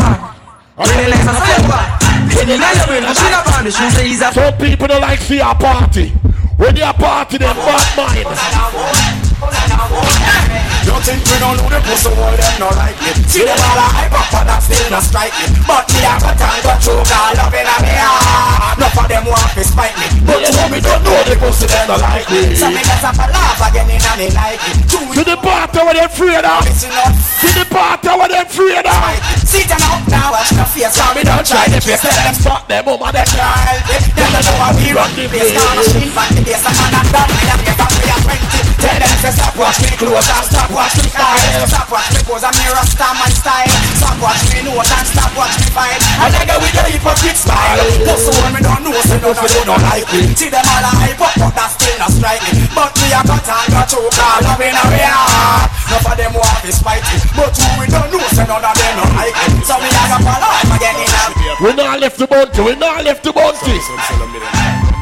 [0.76, 2.00] Really like a silver.
[2.36, 5.20] Hidden in your brain, machine up on the shoes, say he's Some people don't like
[5.20, 6.08] see a party.
[6.56, 9.29] When they a party, they bad mind.
[9.40, 13.80] You think we don't know the pussy wall, them no like me See them all
[13.80, 16.74] a hype up and that still no strike me But me a got time to
[16.76, 18.76] choke all up in a me heart.
[18.76, 20.08] Enough of them want to spite me.
[20.28, 23.00] But you know me don't know the pussy, them no like me So me just
[23.00, 26.44] have a laugh again in and they like it To the party where they afraid
[26.44, 26.60] of.
[26.64, 29.16] To the party where they afraid of.
[29.44, 30.96] Sit down up now, watch the face.
[30.96, 32.34] Cause me don't try the face Tell them.
[32.44, 33.80] fuck them woman, they try.
[33.88, 35.52] Them don't know how we run the place.
[35.56, 36.60] Now machine back the place.
[36.60, 37.28] I'm not done.
[37.32, 40.46] Me and me back me a 20 Tell them to stop watch me close and
[40.46, 41.66] stop watch me style.
[41.66, 43.74] Stop watch me pose and me rasta man style.
[43.98, 47.38] Stop watch me nose and stop watch me fine And I go with the hypocrite
[47.38, 47.78] smile.
[48.20, 50.84] So when me don't know so none of you don't like me See them all
[50.84, 53.88] a hype up but that still not strike me But me a cut and got
[53.88, 57.66] choke all up in a way Enough of them want to spite me But who
[57.80, 60.44] we don't know so none of them don't like me So me a go fall
[60.44, 64.99] off again in a We not left the bounty, we not left the bounty.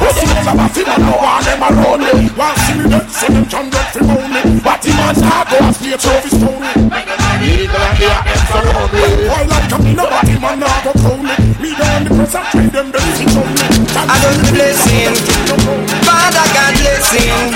[0.00, 3.06] But see them a see them no want them around me Want see me dead
[3.12, 6.20] so them can get fi moan me But the man not go and stay through
[6.24, 6.70] his stone me
[7.40, 9.02] Eagle and the hands around me.
[9.28, 12.46] Why like me no body man not go crown me Me down the press and
[12.52, 15.14] trade them belly fi show me I got the blessing.
[16.08, 17.52] Father God blessing.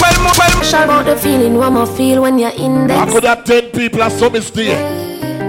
[0.00, 3.06] Well, well, mo- Shout out the feeling what I feel when you're in I there.
[3.06, 5.01] could have 10 people at some stay.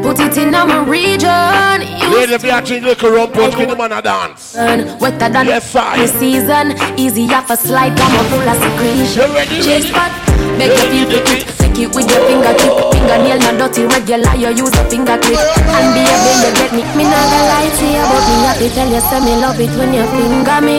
[0.03, 1.79] Put it in my region.
[1.97, 4.53] You Lady, you are drinking little rum punch, give the man a dance.
[4.99, 5.95] wetter than Yes, sir.
[5.95, 6.75] the season.
[6.99, 9.29] Easy off a slide, come on full of secretion.
[9.31, 10.11] You ready, Chase spot,
[10.59, 11.47] make the people kick.
[11.55, 12.73] Stick it with your fingertip.
[12.93, 14.35] Fingernail not dirty, regular.
[14.35, 15.39] You use a finger clip.
[15.71, 16.81] And baby, you get me.
[16.99, 19.71] Me not gonna lie to you, but me to tell you, say me love it
[19.79, 20.77] when you finger me.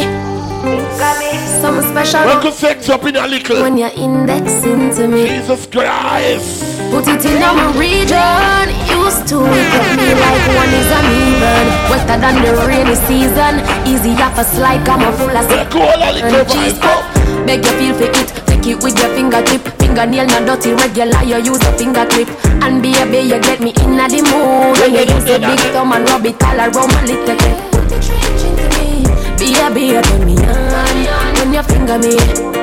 [1.61, 3.63] Something special Welcome sex up in a little.
[3.63, 5.29] when you're indexing to me.
[5.29, 6.61] Jesus Christ.
[6.91, 8.84] Put it in my region.
[9.05, 11.67] Used to me like one is uneven.
[11.91, 13.61] Wetter than the rainy season.
[13.85, 16.79] Easy off a slide, come on full of Let go of that little cheese.
[16.81, 17.47] vibe.
[17.47, 19.61] Beg you feel for it, take it with your fingertip.
[19.79, 22.29] Fingernail not dirty, regular, you use a finger clip.
[22.65, 24.81] And baby, you get me in the mood.
[24.81, 27.57] When you use a big thumb and rub it all around my little clip.
[27.77, 29.05] Put the trench into me.
[29.37, 32.54] Baby, you turn me on when you finger me.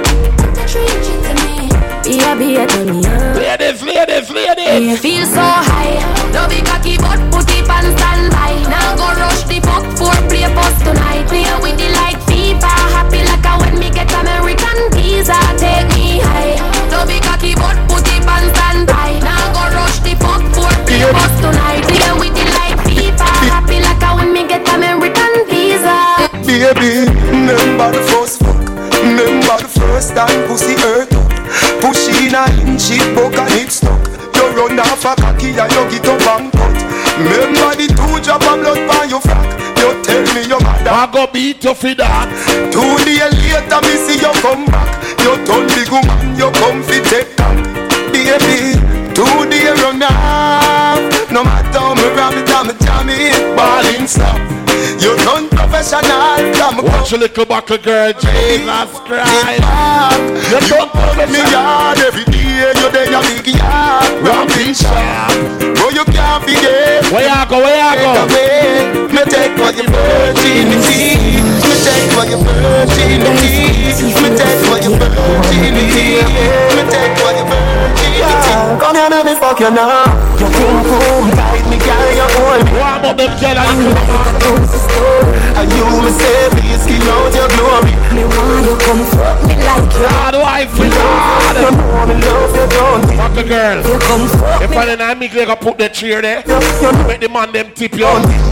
[2.11, 2.23] Me.
[2.23, 3.35] Baby, you turn me on.
[3.35, 4.99] Ladies, ladies, ladies.
[4.99, 5.95] Feel so high.
[6.33, 8.53] No big cocky, but put it on standby.
[8.67, 11.27] Now go rush the book for play post tonight.
[11.27, 12.71] Play with the light FIFA.
[12.95, 15.37] Happy like a when me get American visa.
[15.55, 16.55] Take me high.
[16.91, 19.19] No big cocky, but put it on standby.
[19.23, 21.83] Now go rush the book for play post tonight.
[21.87, 23.29] Play with the light FIFA.
[23.51, 25.97] Happy like a when me get American visa.
[26.45, 28.59] Baby, remember the first fuck
[29.01, 31.10] Remember the first time pussy hurt up Push
[32.31, 33.99] in a inch, it poke and it stuck
[34.35, 36.77] You run off a cocky and you get up and cut.
[37.19, 40.89] Remember the two drop of blood by your frack You tell me your mother.
[40.89, 42.27] I go beat you for that
[42.71, 44.95] Two days later me see you come back.
[45.19, 47.35] You turn big woman, you come fi take
[48.15, 48.79] Baby,
[49.13, 50.99] two days run off.
[51.31, 53.55] No matter how me ram it, I'm a jam it.
[53.55, 54.37] Ballin' stop
[55.01, 56.53] You done professional.
[56.55, 58.11] Come Watch a little buckle girl.
[58.13, 59.63] Jesus Christ.
[60.51, 61.99] You don't put me yard.
[61.99, 64.11] every day You there a big yard.
[64.23, 65.31] Ramping sharp
[65.81, 68.11] Oh you can't forget Where you go, where you go?
[68.27, 69.07] Take away.
[69.11, 71.17] Me take for your virginity
[71.65, 73.73] Me take for your virginity
[74.21, 76.21] Me take for your virginity
[76.77, 77.91] Me take for your virginity
[78.79, 80.05] Come here let me fuck you now.
[80.37, 83.91] You boom boom Bite me girl you hold me Warm up them girl and you.
[85.57, 87.93] And you me say please skin out your glory.
[88.13, 90.07] Me want you come fuck me like you.
[90.07, 91.55] Hard wife, You Lord.
[91.61, 93.03] Know me love you don't.
[93.17, 93.77] Fuck a girl.
[93.85, 94.77] You come fuck If me.
[94.77, 96.43] I didn't make like I put the chair there.
[97.07, 98.05] Make the man them tip you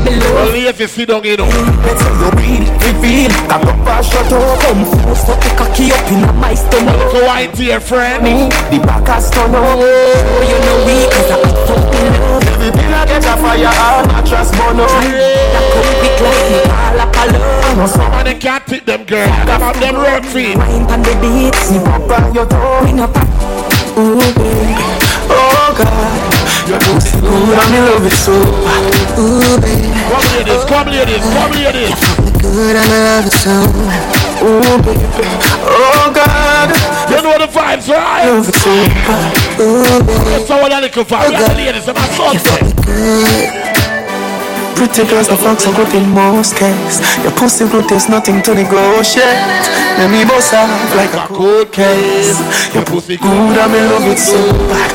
[0.06, 1.50] Well, lazy sit down, you know
[1.84, 5.92] Let's say you read, reveal Cock up and shut up Come force up the cocky
[5.92, 10.42] up in my stomach wine to your friend Me, the back a stun up Oh,
[10.48, 14.52] you know we Cause I fucking love Every bill I get a fire and mattress
[14.56, 19.04] burn up That come quick like all up alone Some of them can't tip them
[19.04, 19.28] girl.
[19.28, 20.56] Them have them work feet.
[20.58, 23.28] Wine pan the beats Me pop on your toe no pop
[23.98, 24.76] Ooh, baby
[25.32, 26.39] Oh, God
[26.70, 28.32] Your good and me love it so
[29.18, 31.98] Ooh, baby Come ladies, come ladies, come ladies
[32.38, 33.58] Good and I love it so
[34.46, 35.02] Ooh, baby
[35.66, 36.70] Oh, God
[37.10, 38.30] You know the vibes, right?
[38.30, 38.70] Love it so
[39.64, 42.06] Ooh, baby how I little vibe Yeah, ladies, I'm a
[42.38, 43.79] Sunday
[44.76, 47.00] Pretty girls, the fuck so good in most cases.
[47.24, 49.66] Your pussy good, there's nothing to negotiate.
[50.00, 52.40] Let me boss off like a cold case.
[52.74, 54.92] Your pussy good, and me love it so bad.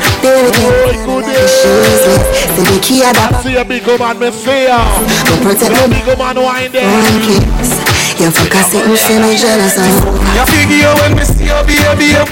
[2.54, 4.80] The key oh, I see a big man, me see ya.
[5.42, 6.88] protect a big man wine there.
[8.18, 9.90] You fuck us, it say me jealous of
[10.38, 12.24] You figure when me see you, baby, you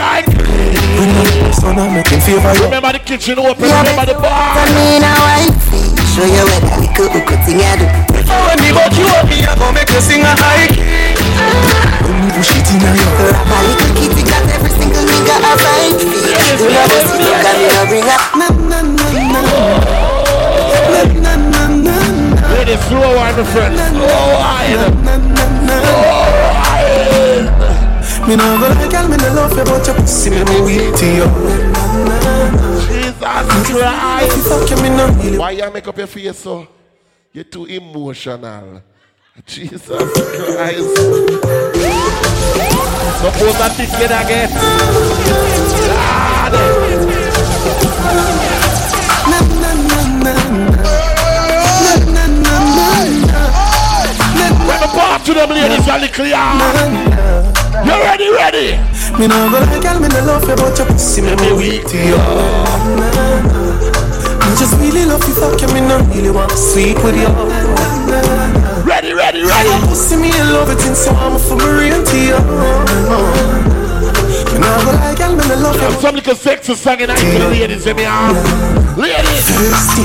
[0.97, 4.31] When you son, I'm making favor you Remember the kitchen open, remember the bar.
[4.31, 5.82] I mean, I wine
[6.13, 7.89] Show you what that little good thing I do
[8.29, 11.17] When me buck you up, me I go make you sing a high key
[12.05, 15.41] When me push it in a you Rap a little kitty got every single nigga
[15.41, 16.13] a right feel
[16.61, 19.41] You know what's me, got me a bring up Na na na na
[20.93, 21.97] Na na na na na
[22.53, 23.73] Ladies, slow wine, my friend.
[23.73, 24.77] Slow wine.
[28.29, 30.95] Me no go like girl, me no love you, but your pussy me me weak
[30.95, 31.72] to you.
[33.23, 34.49] Jesus Christ.
[34.49, 35.39] Fuck you, me no really.
[35.39, 36.67] Why you make up your face so?
[37.33, 38.83] You're too emotional.
[39.47, 40.97] Jesus Christ.
[43.23, 44.51] Suppose that dick get again.
[49.31, 50.33] Na na na na
[50.65, 50.83] na.
[54.67, 56.59] When the part to them ladies are little yard.
[57.87, 58.79] You ready, ready?
[59.19, 61.87] Me no go like girl, me no love you, but your pussy me me weak
[61.87, 63.12] to you.
[64.53, 67.27] Me just really love you, fuck you, me no really want to sleep with you.
[68.85, 69.69] Ready, ready, ready.
[69.71, 72.37] Your pussy me in love it, and so I'm for me real to you.
[74.61, 76.01] No go like girl, me no love you.
[76.03, 78.37] Some little sexy song in the ladies in me arm.
[78.99, 79.49] Ladies.
[79.49, 80.05] Thirsty.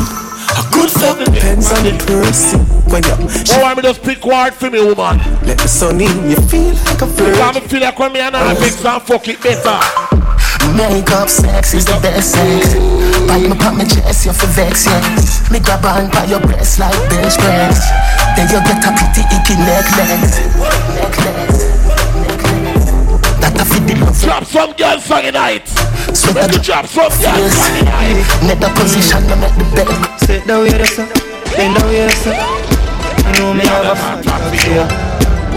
[0.56, 2.62] A good fuck depends on the person.
[2.88, 3.16] When you
[3.52, 5.18] Oh, I'm just pick word for me, woman.
[5.44, 7.36] let the sun in, you feel like a flirt.
[7.36, 9.78] I feel like when me and I mix and fuck it better.
[10.78, 13.17] Makeup sex is the best sex.
[13.28, 15.52] Bite me pop my chest, you for vex, yes.
[15.52, 17.92] Me grab on by your breast like bench press.
[18.36, 20.40] Then you get a pretty icky necklace.
[20.96, 21.68] Necklace.
[23.42, 24.20] That a fit the love.
[24.22, 25.68] Drop some girls song tonight.
[26.16, 28.24] So Let me drop some girls song tonight.
[28.48, 30.20] Net the position, you make the bed.
[30.22, 31.08] Sit down here, sir.
[31.56, 32.34] Bend down here, sir.
[33.28, 35.07] You know me have a fight for you.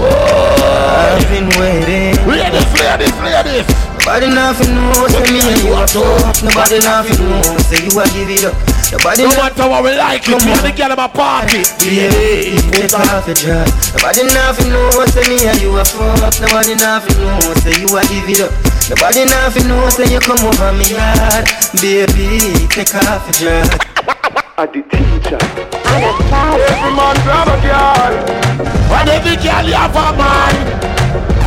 [0.01, 2.17] I've been waiting.
[2.25, 3.67] Play this, play this, play this.
[4.01, 6.35] Nobody nothing knows say me and you are top.
[6.43, 8.57] Nobody nothing knows say you a give it up.
[8.91, 11.63] Nobody no matter what we like it, we the girl in my party.
[11.79, 13.69] Baby, take off the dress.
[13.95, 16.33] Nobody nothing knows say me and you a fuck.
[16.41, 18.53] Nobody nothing knows say you a give it up.
[18.89, 21.45] Nobody nothing knows say you come over me yard.
[21.79, 23.69] Baby, take off the dress.
[24.57, 25.70] I the teacher.
[25.91, 28.13] Every man grab a girl.
[28.97, 30.55] And every girl you have a man.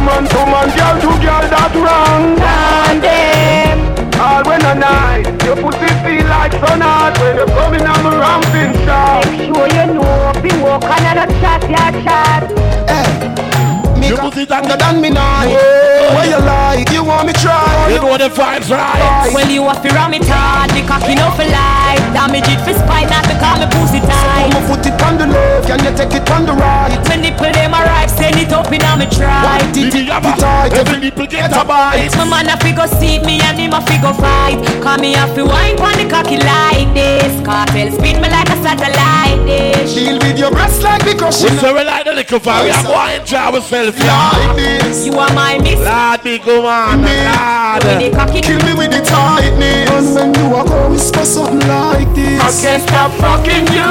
[0.04, 2.38] Man to man, girl to girl, that's wrong.
[2.40, 3.78] And them.
[4.20, 8.12] All when a night, your pussy feel like sun hot when you coming on the
[8.20, 9.26] ramping shot.
[9.26, 12.64] Make sure you know, be walk and not chat, ya chat.
[14.04, 15.48] Me You put it younger than me now.
[15.48, 16.12] Oh.
[16.12, 16.92] What you like?
[16.92, 17.88] You want me try?
[17.88, 19.32] You know the vibes right.
[19.32, 22.04] Well, you have to ram it hard, the cocky no for life.
[22.12, 24.52] Damage it for spine, not because me pussy tight.
[24.52, 27.00] I'ma put it on the left, can you take it on the right?
[27.08, 29.64] When nipple them arrive, send it up in a me try.
[29.72, 30.36] If you have a
[30.70, 32.16] tight, every nipple get a bite.
[32.18, 34.60] My man a figure seat me and him a figure fight.
[34.82, 37.34] Call me have to wine pon the cocky like this.
[37.46, 39.94] Cartel spin me like a satellite dish.
[39.96, 41.58] Deal with your breasts like me We crushing.
[41.60, 42.64] say we like the little vibe.
[42.64, 44.54] We are going to ourselves, Like yeah.
[44.56, 45.06] this.
[45.06, 45.80] You are my miss.
[45.80, 47.02] Lord, big woman,
[47.84, 50.16] When the cocky Kill me with the tightness.
[50.16, 52.40] And when you walk out, whisper something like this.
[52.40, 53.90] I can't stop fucking you.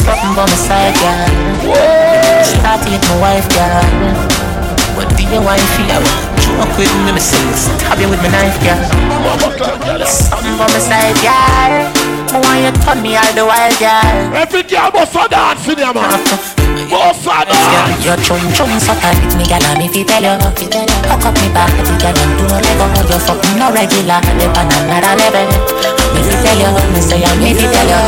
[0.00, 2.44] Something by my side, girl.
[2.44, 4.59] Start with my wife, girl.
[5.30, 6.10] What do you want?
[6.42, 8.82] Joke with me, me say, stab you with my knife, girl.
[10.02, 11.86] Something by my side, girl.
[12.34, 14.34] I want you turn me all the while, girl.
[14.34, 16.18] Every girl must a dance in there, man.
[16.90, 18.02] Must a dance.
[18.02, 21.70] your chum chum so tight me, girl, if you tell you, hook up me back,
[21.78, 22.90] girl, and do no lego.
[23.06, 25.46] You fuck me no regular, on another level.
[26.10, 28.02] Me fi tell you, me say I me fi tell you.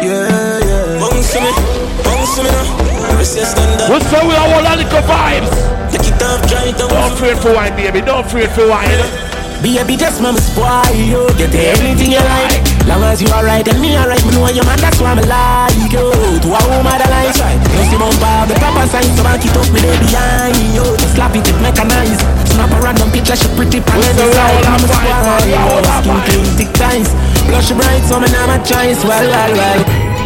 [0.00, 1.04] Yeah, yeah.
[1.04, 1.52] Bounce to me,
[2.00, 2.96] bounce to me now.
[3.12, 3.92] Your stand up.
[3.92, 5.76] We say we are all a little vibes.
[6.18, 6.88] Take it dry it down.
[6.88, 8.00] Don't afraid for wine, baby.
[8.00, 9.26] Don't afraid for wine.
[9.62, 11.26] Baby, just mama spoil you.
[11.40, 12.60] Get everything you like.
[12.86, 14.78] Long as you alright and me alright, me know you man.
[14.78, 15.90] That's why me like you.
[15.90, 17.58] To a woman that likes right.
[17.58, 20.86] You see bumper, the proper sign, so back it up me there behind you.
[21.00, 22.22] Just slap it, it mechanized.
[22.52, 24.64] Snap a random picture, she pretty pan Well, the side.
[24.70, 25.62] Mama spoil you.
[25.98, 27.10] Skin clean, thick ties.
[27.50, 29.02] Blush bright, so me not my choice.
[29.02, 30.25] Well, well,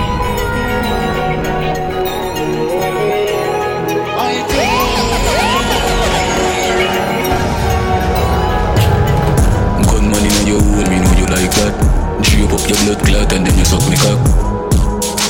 [12.71, 14.21] your blood clot and then you suck me cock.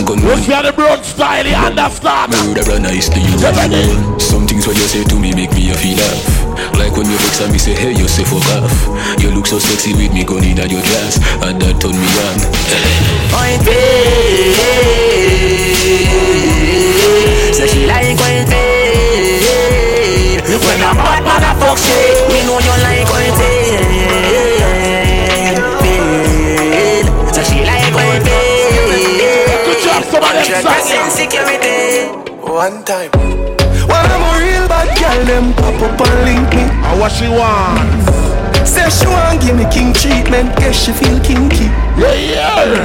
[0.01, 2.33] We Gunman, see the broad style, you understand?
[2.33, 3.37] murder and nice to you.
[4.19, 6.41] Some things what you say to me make me a feel laugh.
[6.77, 8.73] Like when you vex and me say, hey, you say fuck off.
[9.21, 12.09] You look so sexy with me gun in at your dress, and that turn me
[12.25, 12.37] on.
[13.33, 13.69] Point B.
[17.53, 18.57] Say she like point B.
[20.51, 22.10] When a bad motherfuck shit, we know
[30.81, 31.11] of them Hundred songs.
[31.11, 32.09] percent security.
[32.41, 33.11] One time.
[33.87, 36.63] When I'm a real bad girl, them pop up and link me.
[36.63, 38.71] And what she wants?
[38.71, 41.67] Say she want give me king treatment, guess she feel kinky.
[41.99, 42.85] Yeah, yeah.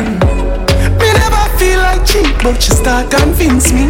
[0.99, 3.85] Me never feel like cheap, but she start convince me.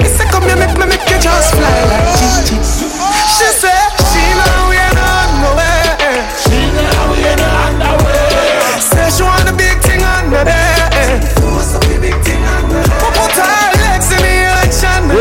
[0.00, 2.56] Me say come here, make me make you just fly like Gigi.
[3.36, 3.79] She say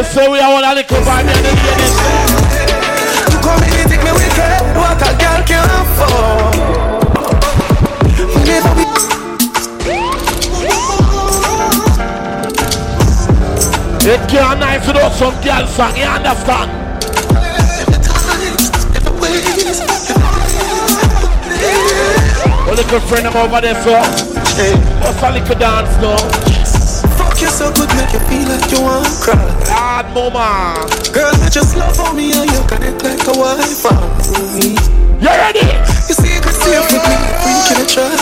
[0.10, 1.96] say we are all a little vibe, and the ladies.
[3.30, 4.62] You come in, take me wicked.
[4.74, 6.56] What a girl can afford.
[8.48, 8.86] Never be.
[14.10, 16.72] It can't nice to do some girl song, you understand?
[22.68, 23.92] A little friend of over there, so
[25.02, 26.39] What's a little dance now?
[27.60, 29.36] You so good, make you feel like you want to cry.
[29.68, 30.88] Lord, mama.
[31.12, 34.00] Girl, I just love how me and you connect like a Wi-Fi.
[35.20, 35.68] You ready?
[36.08, 38.16] You see, you could see with me, we can try.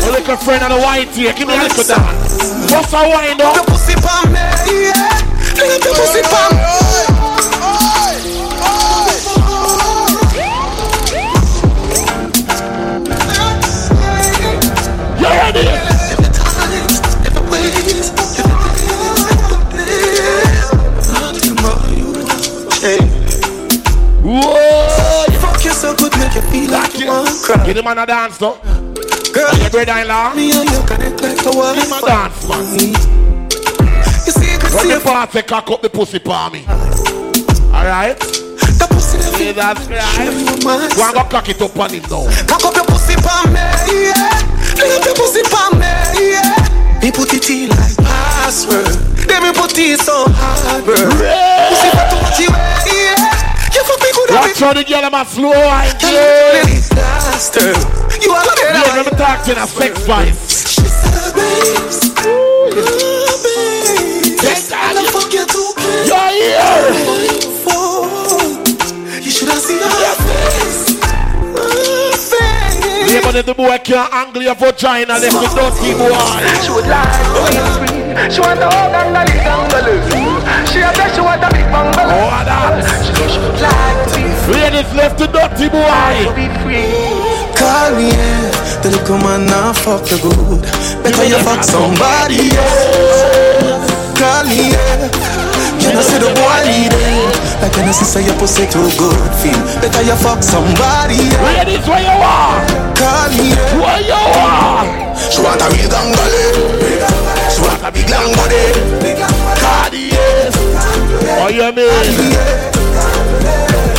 [0.00, 2.40] A little friend of the white here, give me a little dance.
[2.72, 3.66] What's a wind The up?
[3.66, 4.56] pussy palm, yeah.
[5.60, 6.24] Leave the pussy.
[15.20, 15.75] You ready?
[27.46, 27.64] Cry.
[27.66, 28.58] Give the man a dance though.
[29.32, 30.34] Girl, your brother-in-law.
[30.34, 31.78] Me and you connect like a wife.
[31.78, 32.66] Him a dance man.
[34.26, 36.66] You see, you can When see the party cock up the pussy for me.
[37.70, 38.18] Alright?
[38.18, 40.34] The pussy that Yeah, that's right.
[40.90, 42.26] Go and go cock it up on him now.
[42.50, 43.62] Cock up your pussy for me,
[43.94, 44.34] yeah.
[44.82, 45.86] Lay up your pussy for me,
[46.34, 46.98] yeah.
[46.98, 48.90] Me put it in like password.
[49.30, 50.96] Then me put it so hard, bro.
[50.98, 53.46] Pussy for too much, yeah.
[53.76, 55.92] You fuck me good Watch how the girl am a slow wine,
[57.36, 57.72] Tell yeah.
[57.72, 58.16] me disaster.
[58.24, 60.72] You are the Yeah, let me talk to you in a sex voice.
[60.72, 62.08] She said, babes.
[62.24, 62.72] Ooh,
[63.44, 64.40] babes.
[64.42, 65.68] Yes, I don't fuck you too.
[66.08, 66.96] You're here.
[69.20, 70.96] You should have seen her face.
[73.12, 76.16] Yeah, but if the boy can't angle your vagina, let me dirty boy.
[76.64, 78.00] She would to free.
[78.32, 80.00] She want the whole gangali gangali.
[80.72, 82.16] She a bet she want a big bungalow.
[82.16, 82.80] Oh, that.
[83.04, 84.54] She know she would like to be free.
[84.54, 86.34] Ladies left the dirty boy.
[86.34, 87.15] Be free.
[87.66, 88.46] Call me, yeah.
[88.78, 90.62] The little man now fuck you good.
[91.02, 93.82] Better you fuck somebody, yeah.
[94.14, 95.10] Call me, yeah.
[95.82, 97.26] You know see the boy leading.
[97.58, 99.58] Like when I say your pussy too good, feel.
[99.82, 101.66] Better you fuck somebody, yeah.
[101.66, 102.62] Ladies, where you are?
[102.94, 103.82] Call me, yeah.
[103.82, 104.86] Where you are?
[105.18, 106.46] She want a real gangali.
[107.50, 108.62] She want a big long body.
[109.58, 110.54] Cardi, yes.
[111.42, 111.90] Oh, you mean?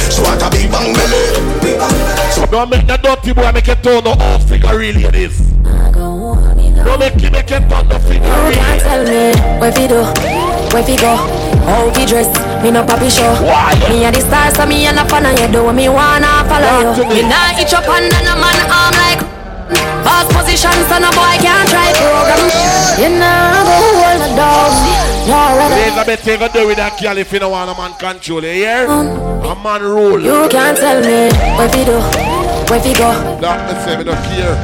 [0.07, 2.06] She want a big bang belly.
[2.51, 5.37] Don't make the dirty boy make it turn no off figure really it is.
[5.63, 9.83] Don't make him make oh, it turn no figure You can't tell me where we
[9.89, 10.01] do,
[10.71, 11.17] where we go,
[11.67, 12.29] how we dress.
[12.63, 13.29] Me no papi show.
[13.43, 13.75] Why?
[13.89, 15.47] Me a the star, so me a no fan of you.
[15.51, 17.03] Do me wanna follow you.
[17.09, 17.21] me.
[17.21, 19.21] Me nah itch up under no man arm like.
[20.05, 22.41] Past position, so no boy can't try program.
[22.97, 25.16] You nah go hold the dog.
[25.27, 25.33] You.
[25.33, 28.51] Elizabeth, you gonna do with that girl if you don't want a man control you,
[28.63, 28.85] hear?
[28.87, 30.21] A man rule.
[30.21, 31.27] You can't tell me
[31.59, 31.99] where we do,
[32.71, 33.11] where we go.
[33.41, 34.55] That me say me don't care.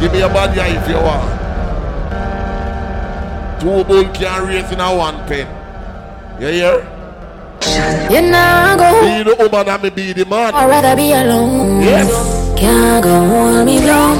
[0.00, 1.28] Give me a bad guy if you want.
[3.60, 5.46] Two bull can race in a one pen.
[6.40, 6.90] You hear?
[8.10, 9.00] You nah go.
[9.04, 10.54] Be the woman and me be the man.
[10.54, 11.82] I'd rather be alone.
[11.82, 12.08] Yes.
[12.58, 14.16] Can't go hold me down.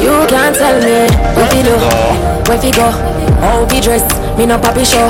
[0.00, 1.76] You can't tell me where we do,
[2.48, 2.88] where we go,
[3.40, 4.04] how we dress.
[4.38, 5.08] Me no papi show.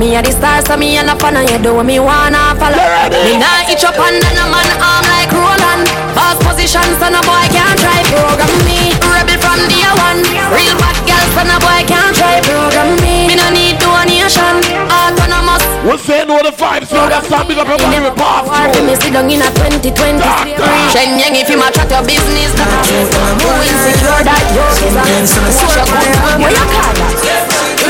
[0.00, 1.58] Me a the star, so me a no fan of you.
[1.62, 2.76] Do me wanna follow.
[3.24, 5.88] Me nah itch up under no man arm like Roland.
[6.12, 8.92] Fast position, so no boy can't try program me.
[9.00, 10.20] Rebel from day one.
[10.52, 13.28] Real bad girl, so no boy can't try program me.
[13.28, 14.60] Me no need donation.
[14.92, 15.64] Autonomous.
[15.80, 18.52] We'll say no the vibes, so that's some big up your body report.
[18.52, 21.90] War for me sit down in a 2020 slavery Shen yang if you ma chat
[21.90, 27.45] your business Who insecure that you is a Wash your gun, where you call that?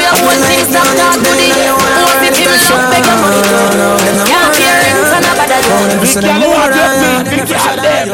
[0.06, 3.42] Do your own things, stop talk to the Who if you look, beg your money
[4.22, 5.66] Can't hear it, son of a dad
[5.98, 8.06] Big girl, you want your feet, big girl, them.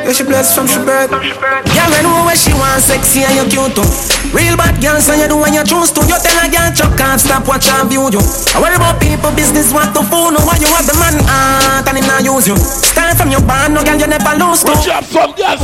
[0.00, 1.12] Yeah, she blessed from she birth.
[1.12, 3.84] Girl, I know where she want sexy and you cute too.
[4.32, 6.00] Real bad girl, so you do when you choose to.
[6.08, 8.22] You tell a girl chuck off, stop watch and view you.
[8.56, 10.32] I worry about people business, what to fool.
[10.32, 12.56] No, why you have the man heart and him not use you.
[12.56, 14.72] Start from your band, no girl you never lose to.
[14.72, 15.60] Good job, some girls.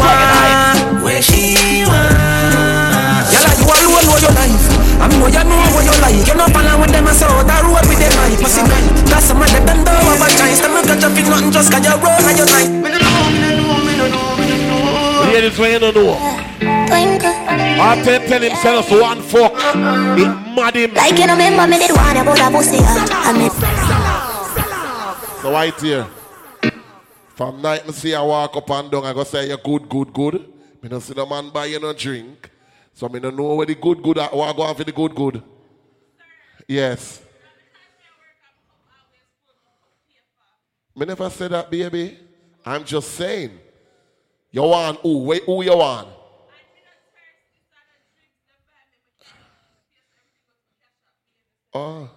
[1.00, 2.12] Where she want.
[3.32, 4.75] Girl, you alone know your life.
[5.00, 6.20] I mean, know you know what you like.
[6.26, 8.40] You know, follow with them, I saw that road with them life.
[8.40, 8.86] Pussy night.
[9.06, 10.60] That's some of them bend over choice.
[10.60, 12.70] Them look at you, feel nothing just cause you roll and you night.
[12.72, 15.34] Me no know, me no know, know, me.
[15.34, 16.16] Ladies, when you don't know.
[17.78, 19.52] I tell tell himself one fuck.
[19.52, 20.94] It mad him.
[20.94, 22.78] Like you know, remember me did one about a pussy.
[22.80, 23.50] I mean,
[25.42, 26.06] So right here.
[27.34, 30.12] From night me see I walk up and down, I go say you good, good,
[30.14, 30.34] good.
[30.82, 32.50] Me no see the man buy you no drink.
[32.96, 35.42] So me no know where the good, good I go for the good, good.
[36.66, 37.20] Yes.
[40.96, 42.18] Me never said that, baby.
[42.64, 43.50] I'm just saying.
[44.50, 45.24] You want who?
[45.24, 46.08] Wait, who you want?
[51.74, 52.10] Oh.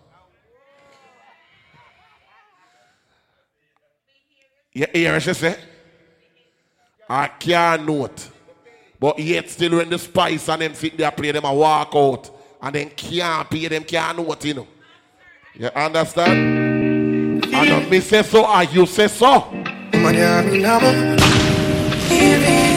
[4.72, 5.58] You hear what she say?
[7.10, 8.30] I can't note.
[9.00, 12.30] But yet still when the spice and them sit there play them a walk out
[12.62, 14.68] and then can't pay them can't what you know.
[15.54, 17.46] You understand?
[17.56, 19.48] I don't me say so or you say so.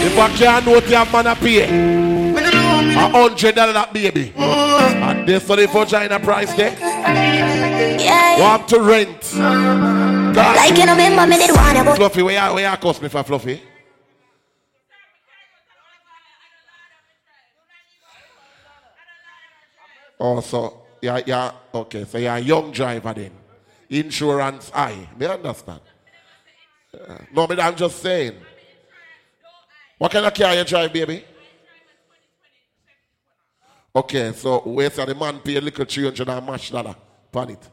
[0.05, 1.65] If I can't note have man a pay.
[2.95, 4.33] A hundred dollar that baby.
[4.37, 6.77] And this for the vagina price there.
[6.79, 8.39] yeah.
[8.41, 9.33] Want to rent.
[9.33, 10.57] God.
[10.57, 11.97] Like you know, remember me did one about.
[11.97, 13.61] Fluffy, where you, where you cost me for Fluffy?
[20.25, 23.33] Oh, so, yeah, yeah, okay, so you're a young driver then.
[23.91, 25.81] Insurance high, me understand.
[26.95, 28.37] Uh, no, but I'm just saying.
[29.99, 31.25] What kind of car you drive, baby?
[33.97, 36.95] Okay, so where's till the man pay a little 300 and mash dollar
[37.29, 37.69] upon it.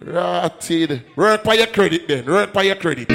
[0.00, 1.04] Ratted.
[1.16, 2.26] Work by your credit then.
[2.26, 3.08] Work by your credit.
[3.08, 3.14] The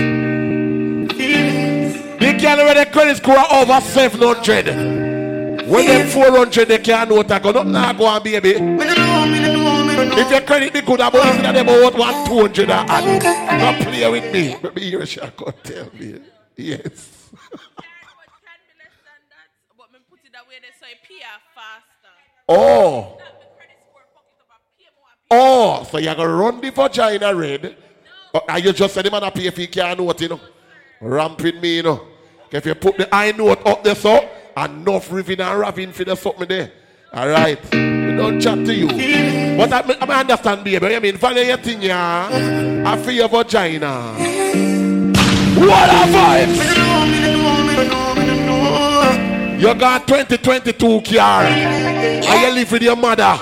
[2.41, 5.04] girl with the credit score over 700.
[5.67, 7.51] When them 400 they can't know what that go.
[7.51, 8.55] Nothing now go on baby.
[10.17, 13.59] If your credit be good about it, them about one 200 and add.
[13.59, 14.55] Don't play with me.
[14.61, 16.19] Maybe you here shall come tell me.
[16.55, 17.11] Yes.
[22.47, 23.17] Oh.
[25.31, 27.75] Oh, so you're going to run the vagina red.
[28.47, 30.39] And you just said the man a pay if he can't note, you know.
[31.01, 32.07] Ramping me, you know.
[32.51, 36.15] If you put the eye note up there, so, enough ripping and rapping for the
[36.15, 36.71] something there.
[37.13, 37.59] All right.
[37.73, 38.87] We don't chat to you.
[39.57, 40.95] But I, I understand, baby.
[40.95, 42.83] I mean, follow your thing, yeah.
[42.85, 44.13] I feel your vagina.
[45.55, 46.85] What a vibe!
[49.59, 51.43] You got 2022 car.
[51.43, 53.37] And you live with your mother.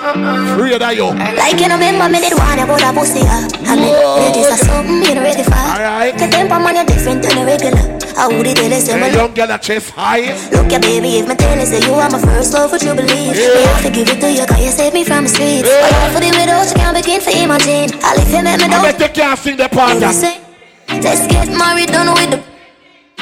[0.56, 1.10] Free that you.
[1.10, 3.48] Like you know, remember me did one about a pussy, yeah.
[3.66, 3.92] I mean,
[4.22, 5.52] ladies are something you ready for.
[5.52, 6.14] Alright.
[6.16, 8.03] The temper man you different than a regular.
[8.16, 10.32] I would it tell say, well, young girl, a chest high.
[10.50, 12.94] Look ya baby, if my tell you say you are my first love, would you
[12.94, 13.34] believe?
[13.34, 13.54] Yeah.
[13.58, 15.68] Me have to give it to you, cause you saved me from the streets.
[15.68, 15.82] Yeah.
[15.90, 17.98] But for the widows, you can't begin to imagine.
[18.02, 18.82] I'll if you make me I down.
[18.86, 19.98] bet you can't sing the part.
[19.98, 22.54] Let's get married, done with the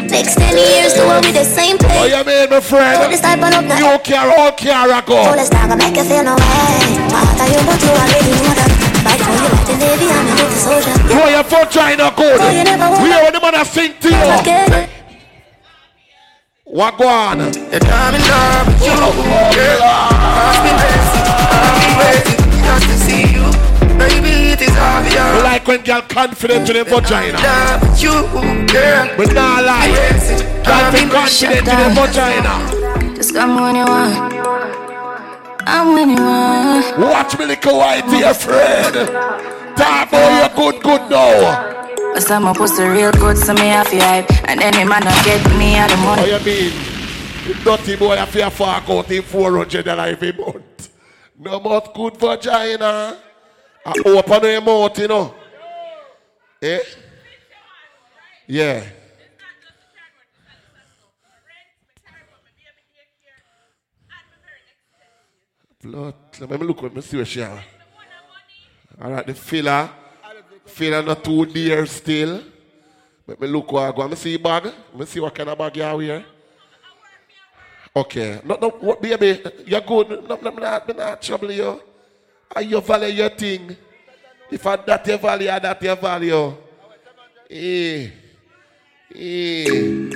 [0.02, 2.10] Next 10 years, do it with the same Oh, place.
[2.12, 3.12] you mean, my friend?
[3.12, 3.78] This type up now.
[3.94, 5.14] You care, all care, I So go.
[5.36, 6.42] let's not make you feel no way.
[7.12, 8.71] I thought you but you already know that.
[9.52, 10.94] Right for you like the Navy, I'm a little soldier.
[11.08, 12.40] Throw your vagina good.
[12.40, 14.88] Oh, you never We are the man that sing to you.
[16.64, 17.38] What go on?
[17.38, 19.52] The time in love with you, oh, oh, oh.
[19.52, 19.80] girl.
[19.84, 21.20] I've been waiting,
[21.52, 23.44] I've been waiting just to see you.
[23.98, 25.36] Baby, it is obvious.
[25.36, 27.36] We like when girl confident in the vagina.
[27.36, 28.12] Love with you,
[28.72, 29.04] girl.
[29.18, 29.92] We not lie.
[30.64, 33.14] Girl be confident in the vagina.
[33.16, 34.81] Just come when you want.
[35.66, 36.98] I'm when you want.
[36.98, 38.94] Watch me little white dear friend.
[39.76, 41.82] Talk about you good, good now.
[42.14, 44.30] But some my pussy real good, so me have to hype.
[44.48, 46.30] And then the man not get me out the money.
[46.30, 46.72] What you mean?
[47.64, 50.90] Dirty boy have to fork out in 400 dollars every month.
[51.38, 53.16] No more good vagina.
[53.84, 55.34] I open your mouth, you know.
[56.62, 56.80] Eh?
[58.46, 58.84] Yeah.
[65.82, 66.14] Blood.
[66.38, 67.62] Let me look at me see where she are.
[69.00, 69.90] All right, the filler.
[70.64, 72.40] Filler not too dear still.
[73.26, 74.02] Let me look what I go.
[74.02, 74.64] Let me see bag.
[74.64, 76.24] Let me see what kind of bag you have here.
[77.96, 78.40] Okay.
[78.44, 80.08] No, no, what, baby, you're good.
[80.08, 81.80] No, no, no, not, no, not trouble you.
[82.54, 83.76] Are you value your thing?
[84.50, 86.54] If I that your value, I that your value.
[87.50, 88.08] Eh.
[89.14, 90.10] Eh.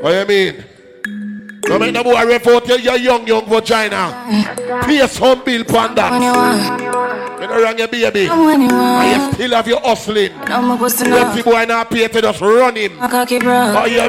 [0.00, 0.64] What you mean?
[1.68, 4.24] No make no boy report you, you're young, young vagina.
[4.84, 6.80] Pay some bill When you that.
[6.80, 7.40] want.
[7.40, 8.26] You know wrong your baby.
[8.28, 10.32] And you still have your hustling.
[10.46, 11.42] I'm my pussy Dirty now.
[11.42, 12.98] boy not pay to just run him.
[12.98, 13.38] How you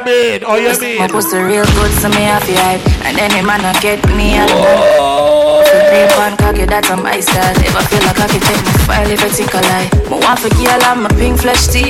[0.04, 0.42] mean?
[0.42, 0.98] How you mean?
[0.98, 3.04] My pussy real good, so me have hype.
[3.06, 6.34] And then the man not get me out the money.
[6.34, 6.36] Oh.
[6.38, 7.54] Cocky, that's on my style.
[7.56, 9.88] If I feel like cocky, take my file if I think a lie.
[10.10, 11.80] Me want for girl, I'm a pink flesh to.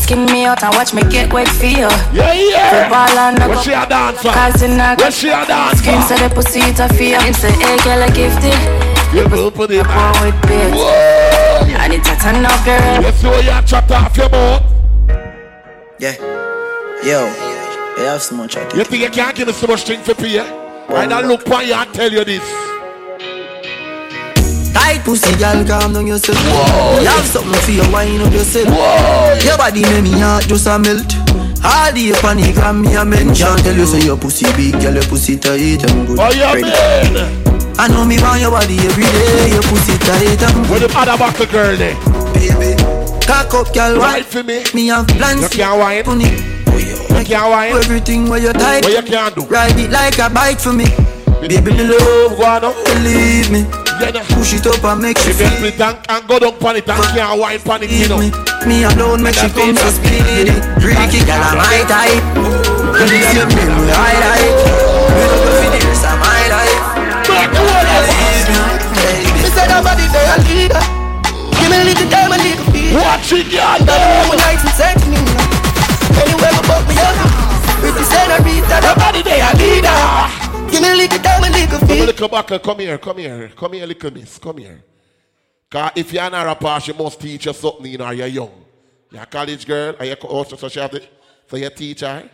[0.00, 1.90] Skin me out and watch me get wet for you.
[2.12, 2.70] Yeah, yeah.
[2.70, 4.30] Football and Where she a dancer?
[4.30, 5.82] Cause in a Where she a dancer?
[5.82, 7.20] Skin say the pussy it a fear.
[7.20, 8.54] Him say, hey girl, I gifted.
[9.14, 10.72] You will put it One with bait.
[10.74, 11.76] Whoa.
[11.78, 13.02] And it's a turn up girl.
[13.02, 14.62] You see what you chat off your mouth?
[15.98, 16.16] Yeah.
[17.04, 17.26] Yo.
[17.96, 20.14] You have so much at You think you can't give me so much thing for
[20.14, 20.40] pay?
[20.40, 22.75] I don't look for you and tell you this.
[24.86, 26.38] Tight pussy, girl, calm down yourself.
[27.02, 28.70] You have something for you, wine up yourself.
[29.42, 31.10] Your body make me heart just a melt.
[31.66, 33.56] All the panic gram me a mention.
[33.66, 36.18] Tell you say your pussy big, girl, your pussy tight and good.
[36.22, 36.70] Oh, you Ready.
[36.70, 37.74] mean?
[37.78, 39.50] I know me want your body every day.
[39.58, 40.70] Your pussy tight and good.
[40.70, 41.98] Where the other back the girl there?
[42.38, 42.78] baby.
[43.26, 44.24] Cock up, girl, Right wine.
[44.24, 44.62] for me.
[44.72, 45.42] Me have plans.
[45.42, 46.06] You can't wine.
[46.06, 47.74] You can't wine.
[47.74, 48.84] Everything where you tight.
[48.84, 49.42] What you can't do?
[49.50, 50.86] Ride it like a bike for me.
[51.42, 52.76] Baby, me love, Go on up.
[52.86, 53.66] believe me.
[53.96, 56.88] Push it up and make you If you feel split and, go down pan it
[56.88, 58.20] and can't wine pan it, you know.
[58.68, 58.84] me.
[58.84, 60.52] Alone make she come so speedy.
[60.84, 62.20] Freaky girl, I'm my type.
[62.92, 64.52] When you see me, I like.
[65.16, 66.96] Me don't go for this, I'm my life.
[69.00, 69.32] Baby.
[69.32, 70.82] Me say nobody there a leader.
[71.56, 73.00] Give me a little time and little feel.
[73.00, 73.80] Watch it, girl.
[73.80, 75.16] Double one night and sex me.
[76.20, 77.16] Anywhere fuck me up.
[77.80, 80.25] With the senorita, Nobody there, a leader.
[80.76, 83.72] Give me a little time and little Come little back, come here, come here, come
[83.72, 84.84] here, little miss, come here.
[85.70, 88.52] Cause if you're not a rapper, she must teach you something, you know, you're young.
[89.10, 91.02] You're a college girl, and you're also so she have to,
[91.48, 92.28] so you teach her.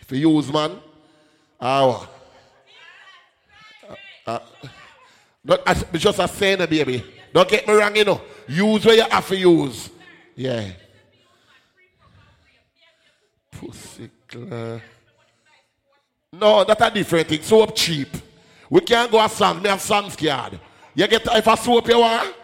[0.00, 0.78] If you use man,
[1.60, 2.08] ah,
[3.86, 3.94] uh,
[4.26, 4.38] uh,
[5.44, 7.04] not, as- just a saying, baby.
[7.30, 8.22] Don't get me wrong, you know.
[8.48, 9.90] Use where you have to use.
[10.34, 10.70] Yeah.
[13.50, 14.10] Pussy.
[16.44, 17.40] No, that's a different thing.
[17.40, 18.08] Soap cheap.
[18.68, 19.62] We can't go a song.
[19.62, 20.60] Me have songs card.
[20.94, 22.34] You get if a soap you want.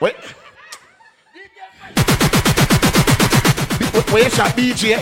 [0.00, 0.14] Wait.
[3.94, 4.98] Wait, where you shot BJ?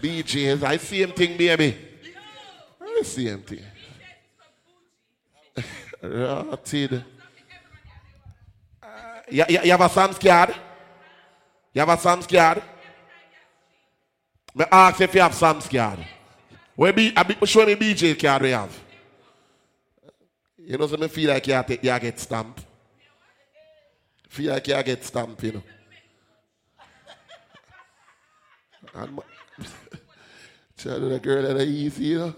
[0.00, 1.76] BJ is I same thing, baby.
[2.80, 3.60] I same thing.
[6.02, 7.04] Rotted.
[8.82, 8.86] Uh,
[9.28, 10.54] you, you, you have a Sam's card?
[11.74, 12.62] You have a Sam's card?
[14.56, 15.98] Me ask if you have Sam's card.
[16.74, 18.74] Where be, I be, show me BJ card we have.
[20.58, 22.64] You know, so me feel like you, take, you get stamped.
[24.30, 25.62] Feel like you get stamped, you know.
[28.94, 29.22] And my,
[30.78, 32.34] tell the girl that are easy, you know.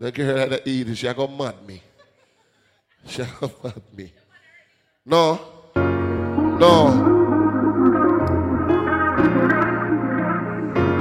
[0.00, 1.80] The girl that are easy, she go mad me.
[3.06, 4.12] She go mad me.
[5.04, 5.40] No.
[5.76, 7.15] No.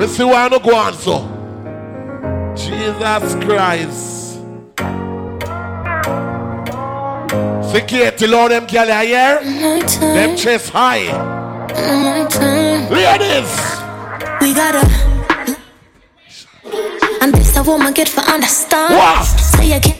[0.05, 1.17] Let's see why I no go on so.
[2.55, 4.37] Jesus Christ.
[7.71, 9.39] Security Lord them girl are here.
[9.99, 11.09] Them chest high.
[12.91, 13.49] Ladies.
[14.41, 14.85] We gotta.
[17.23, 18.93] And this a woman get for understand.
[18.93, 19.23] What?
[19.25, 19.97] Say again.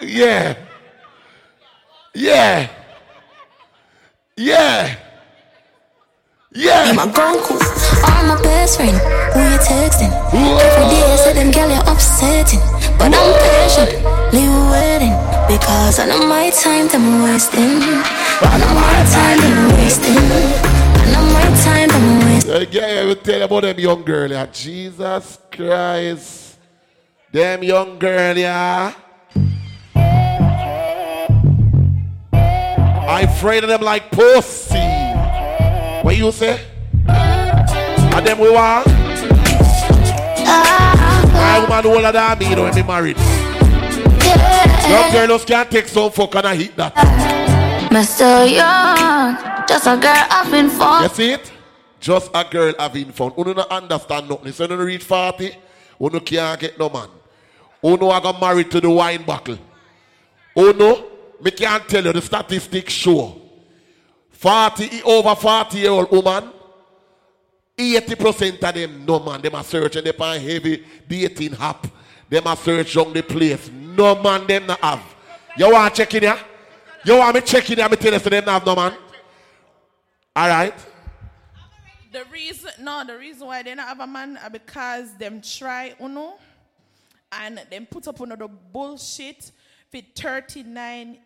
[0.00, 0.56] yeah.
[2.14, 2.81] Yeah.
[4.36, 4.96] Yeah.
[6.54, 6.90] Yeah.
[6.90, 7.56] You my Goku,
[8.04, 8.96] all my best friend.
[9.32, 10.12] Who you texting?
[10.32, 12.60] Every day I say them girl you upsetting,
[12.98, 14.00] but I'm patient.
[14.32, 15.16] Leave waiting
[15.48, 17.80] because I know my time them wasting.
[18.40, 20.16] I know my time them wasting.
[20.16, 22.72] I know my time them wasting.
[22.72, 24.46] Yeah, I will tell you about them young girl, yeah.
[24.46, 26.56] Jesus Christ.
[27.32, 28.92] Them young girl, yeah.
[33.12, 34.78] I afraid of them like pussy.
[36.00, 36.64] What you say?
[37.06, 38.86] And them we want?
[41.34, 43.18] My woman older than me, you know, when me married.
[44.88, 47.92] Young girl just can't take some fuck and I hit that.
[47.92, 49.36] Me still young,
[49.68, 51.02] just a girl having fun.
[51.02, 51.52] You see it?
[52.00, 53.34] Just a girl having fun.
[53.36, 54.52] Uno no understand nothing.
[54.52, 55.54] So you no reach 40,
[56.00, 57.08] uno can't get no man.
[57.84, 59.58] Uno I got married to the wine bottle.
[60.56, 61.11] Uno,
[61.42, 63.40] me can't tell you the statistics show.
[64.30, 66.50] 40, over 40 year old woman,
[67.76, 71.86] 80% of them, no man, them are searching, they on heavy dating app.
[72.28, 73.70] Them are search on the place.
[73.70, 75.02] No man, them not have.
[75.56, 76.38] You want to check in here?
[77.04, 77.88] You want me check in here?
[77.88, 78.94] Me tell you, so them not have no man.
[80.34, 80.74] All right.
[82.10, 85.94] The reason, no, the reason why they not have a man are because them try
[86.00, 86.34] uno
[87.32, 89.50] and them put up another bullshit
[89.90, 91.18] for 39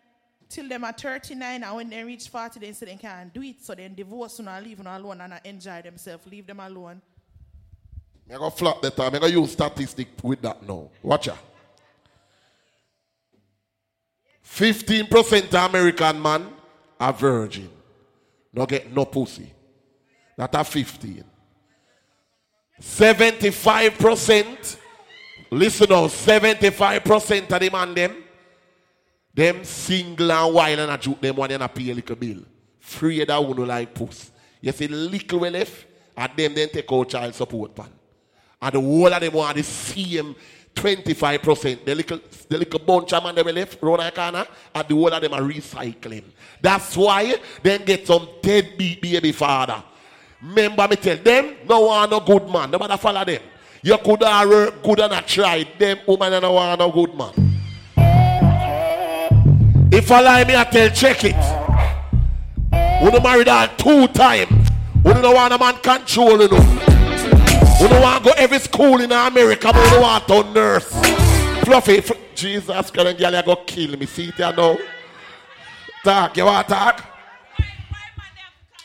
[0.48, 3.62] till them are 39 and when they reach 40 they say they can't do it
[3.62, 7.00] so then divorce and leave uno alone and enjoy themselves leave them alone
[8.30, 8.98] I'm going to flop that.
[8.98, 10.90] I'm going to use statistic with that now.
[11.02, 11.38] Watch out.
[14.44, 16.48] 15% of American man
[16.98, 17.70] are virgin.
[18.52, 19.52] No get no pussy.
[20.36, 21.24] That are 15.
[22.80, 24.76] 75%,
[25.50, 28.24] listen now, 75% of the man them,
[29.36, 32.38] them single and wild and a them one and a pay a little bill.
[32.80, 34.30] Free that one like puss.
[34.62, 35.84] You see little we left,
[36.16, 37.90] and them then take out child support pan.
[38.62, 40.34] And the whole of them want the same
[40.74, 41.84] 25%.
[41.84, 45.12] The little, the little bunch of man them left round the corner, and the whole
[45.12, 46.24] of them are recycling.
[46.62, 49.84] That's why then get some deadbeat baby father.
[50.42, 52.70] Remember me tell them, no one no good man.
[52.70, 53.42] No matter follow them.
[53.82, 55.78] You could have good and have tried.
[55.78, 57.45] Them woman and no want no good man.
[59.92, 61.36] If I lie me, I tell check it.
[62.72, 64.70] Don't marry that two times.
[65.04, 66.40] We don't want a man control
[67.78, 70.88] you don't want go every school in America, but don't want to nurse.
[71.62, 74.06] Fluffy, fl- Jesus Christ, you go kill me.
[74.06, 74.78] See it here now.
[76.02, 77.04] Talk, you want to talk?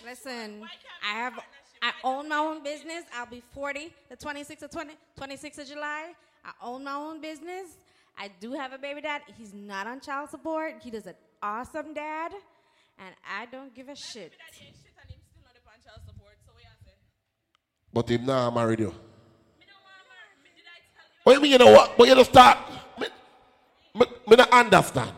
[0.05, 0.61] Listen,
[1.07, 1.39] I have
[1.81, 3.05] I own my own business.
[3.17, 6.11] I'll be 40 the 26th of 20, 26th of July.
[6.43, 7.67] I own my own business.
[8.17, 9.21] I do have a baby dad.
[9.37, 10.75] He's not on child support.
[10.83, 12.31] He does an awesome dad,
[12.99, 14.33] and I don't give a shit.
[17.93, 18.93] But him now i married you.
[21.23, 21.97] What you mean you know what?
[21.97, 22.57] But you don't start.
[22.99, 23.07] Me,
[23.93, 25.11] me, me not understand.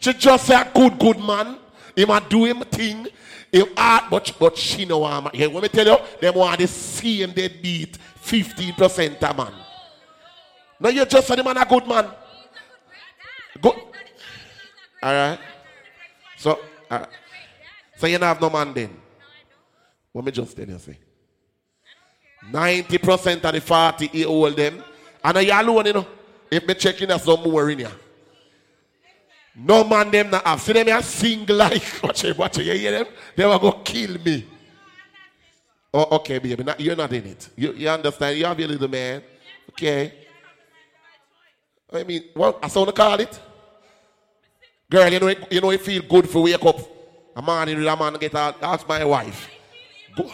[0.00, 1.58] She just say a good, good man.
[1.94, 3.06] He might do him thing.
[3.52, 5.28] Him art, but, but she know I'm.
[5.32, 9.52] Yeah, let me tell you, them want the same deadbeat 15% a man.
[10.80, 12.06] No, you're just the man a good man.
[13.60, 13.74] Good.
[15.02, 15.38] All right.
[16.36, 16.58] So,
[16.90, 17.08] all right.
[17.96, 18.96] So you don't have no man then.
[20.12, 20.98] What me just tell you say.
[22.50, 24.82] 90% of the 40 year old them.
[25.22, 26.06] And you alone, you know.
[26.50, 27.90] If me checking us some more in here.
[29.54, 30.60] No man them not have.
[30.60, 32.66] See them here sing like watch it, watch it.
[32.66, 33.06] You hear them?
[33.34, 34.46] They will go kill me.
[35.92, 36.62] Oh, okay, baby.
[36.62, 37.48] Not, you're not in it.
[37.56, 38.38] You, you understand?
[38.38, 39.22] You have your little man.
[39.70, 40.27] Okay.
[41.92, 43.40] I mean, what I to call it?
[44.90, 46.78] Girl, you know, it, you know, it feel good for wake up.
[47.36, 48.60] A man in a man get out.
[48.60, 49.48] That's my wife.
[50.16, 50.30] Go.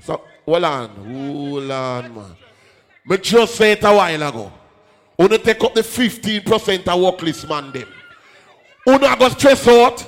[0.00, 0.88] So, hold on.
[0.90, 2.36] Hold on, man.
[3.06, 4.52] Me just say it a while ago.
[5.18, 7.88] Uno take up the 15% of workless man them.
[8.86, 10.06] Uno go stress out.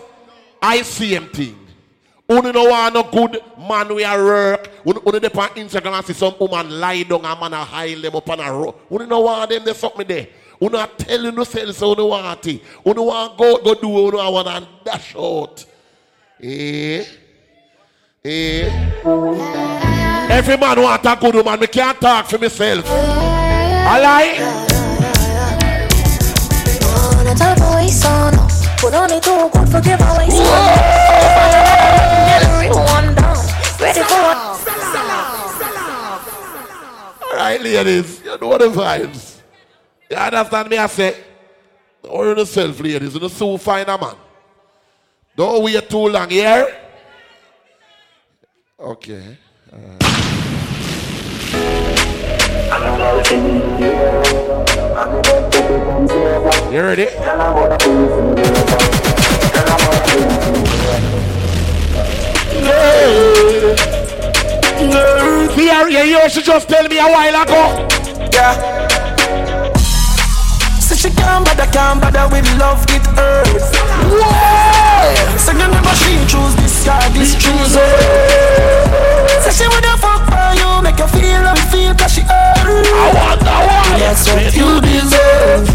[0.62, 1.59] I see him thing.
[2.30, 4.70] Uno no want no good man we are work.
[4.86, 7.92] Uno, uno dey on Instagram and see some woman lie down and man a high
[7.96, 8.72] them up on a row.
[8.88, 10.28] Uno no want them they suck me there.
[10.62, 12.62] Uno a tell you no sell so uno want it.
[12.86, 15.64] Uno want go go do uno I want and dash out.
[16.40, 17.04] Eh?
[18.24, 19.00] Eh?
[20.30, 21.58] Every man want a good woman.
[21.58, 22.84] Me can't talk for myself.
[22.88, 24.36] I lie.
[27.16, 28.34] Wanna tell the waist on
[28.78, 31.49] Put on it too good, forgive my
[37.62, 39.40] ladies, you know the vibes.
[40.11, 40.78] You understand me?
[40.78, 41.16] I say,
[42.02, 44.16] or yourself, ladies, you know, so find a man.
[45.36, 46.76] Don't wait too long here.
[48.78, 49.36] Okay.
[49.72, 50.11] Uh.
[56.70, 57.08] You ready?
[64.80, 67.86] Here, yeah, you should just tell me a while ago.
[68.32, 68.88] Yeah.
[70.80, 73.76] So she can't bother, can't bother with love, it hurts.
[74.08, 75.36] Whoa!
[75.36, 79.40] So you never she choose this guy, this choose her.
[79.44, 82.64] So she wanna fuck for you, make you feel and feel cause she hurt.
[82.64, 84.00] I want, I want.
[84.00, 85.68] That's what you deserve.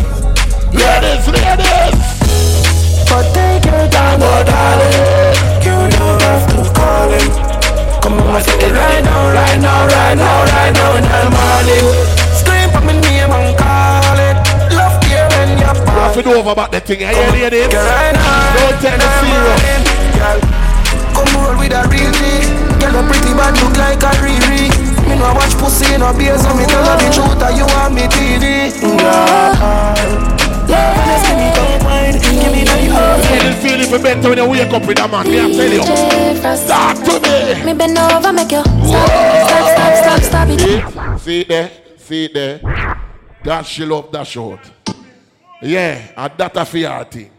[0.74, 2.02] Ladies, ladies.
[3.08, 5.62] But take your time, oh darling.
[5.62, 7.55] You don't have to call it.
[8.06, 11.90] Come on, say it right now, right now, right now, right now in the morning.
[12.38, 14.38] Scream for my name and call it.
[14.78, 17.02] Love here when you're You have to know over about the thing.
[17.02, 17.66] I hear ladies.
[17.66, 19.90] Don't take it serious.
[20.22, 20.38] Girl,
[21.18, 22.46] come roll with a real G.
[22.78, 24.70] Girl, a pretty bad look like a Riri.
[25.10, 27.98] Me no watch pussy no beer, so me tell her the truth that you want
[27.98, 28.70] me TV.
[28.86, 29.50] Girl,
[30.70, 32.94] love and give me wine, give me that you
[33.28, 35.26] Feel it, feel it for better when you wake up with a man.
[35.30, 35.84] Me I tell you.
[36.68, 37.66] Talk to me.
[37.66, 39.10] Me bend over, make you Stop,
[39.48, 42.60] stop, stop, stop, stop it See, it there, see it there.
[43.44, 44.60] That she love that short.
[45.62, 47.32] Yeah, and that a fear thing.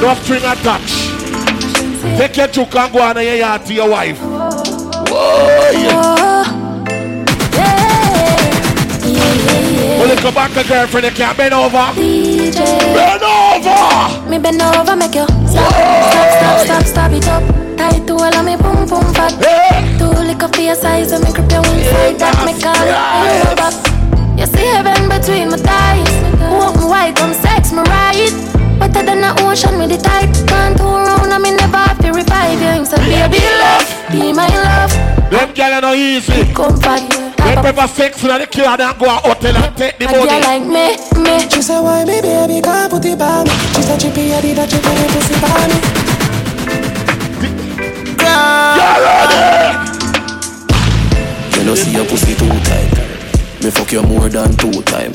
[0.00, 1.08] No string attached.
[2.16, 4.18] Take your juke and go on and your yard to your wife.
[4.20, 6.14] Oh, Whoa, yeah.
[6.18, 6.37] Oh,
[10.08, 11.92] Well, you come back a girlfriend, you can't bend over.
[11.94, 14.30] Bend over!
[14.30, 17.76] Me bend over, make you Stop, stop, stop, stop, stop it up.
[17.76, 19.36] Tight to all of me boom, boom, fat.
[19.98, 22.88] Two lick up for your size and me grip your inside That me call it
[22.88, 23.47] you back
[35.88, 36.52] no easy.
[36.52, 37.02] Come back
[37.38, 40.26] They prefer sex in the car than go a hotel and take the A girl
[40.26, 40.40] money.
[40.44, 40.86] like me,
[41.22, 44.32] me She say why me baby can't put it on me She said she pay
[44.36, 45.78] a did that she pay the pussy for me
[51.56, 52.92] You know see your pussy too tight.
[53.62, 55.12] Me fuck you more than two time.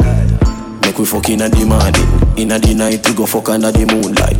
[0.82, 4.38] Make we fuck inna the morning, inna the night we go fuck under the moonlight.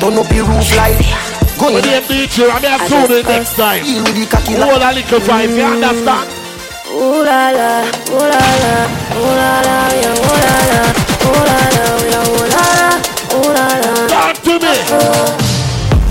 [0.00, 1.35] Turn up your roof light
[1.66, 3.82] Go When they beat you, I'm here soon the next time.
[3.82, 6.30] Feel with the cocky Hold a little vibe, you understand?
[6.94, 8.74] Ooh la la, ooh la la,
[9.18, 10.82] ooh la la, yeah, ooh la la,
[11.26, 12.90] ooh la la, yeah, ooh la la,
[13.34, 13.92] ooh la la.
[14.06, 14.74] Talk to me.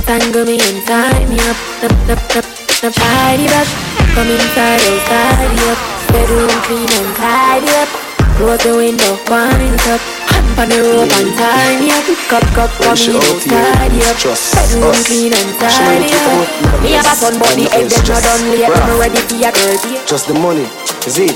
[0.04, 2.48] Tangle me and tie me up, up, up, up,
[2.84, 3.68] up, tidy up.
[4.12, 5.80] Come inside, oh, tidy up.
[6.12, 8.05] Bedroom clean and tidy up.
[8.36, 10.02] Close the window, wind it up.
[10.28, 12.04] Hump on the rope and tie me up.
[12.28, 14.20] Cup, cup, come in, oh, tidy up.
[14.20, 16.84] Bedroom clean and tidy up.
[16.84, 18.76] Me have a son, but the egg them not done yet.
[18.76, 20.04] I'm ready for your girl, dear.
[20.04, 20.68] Just the money,
[21.08, 21.32] is it?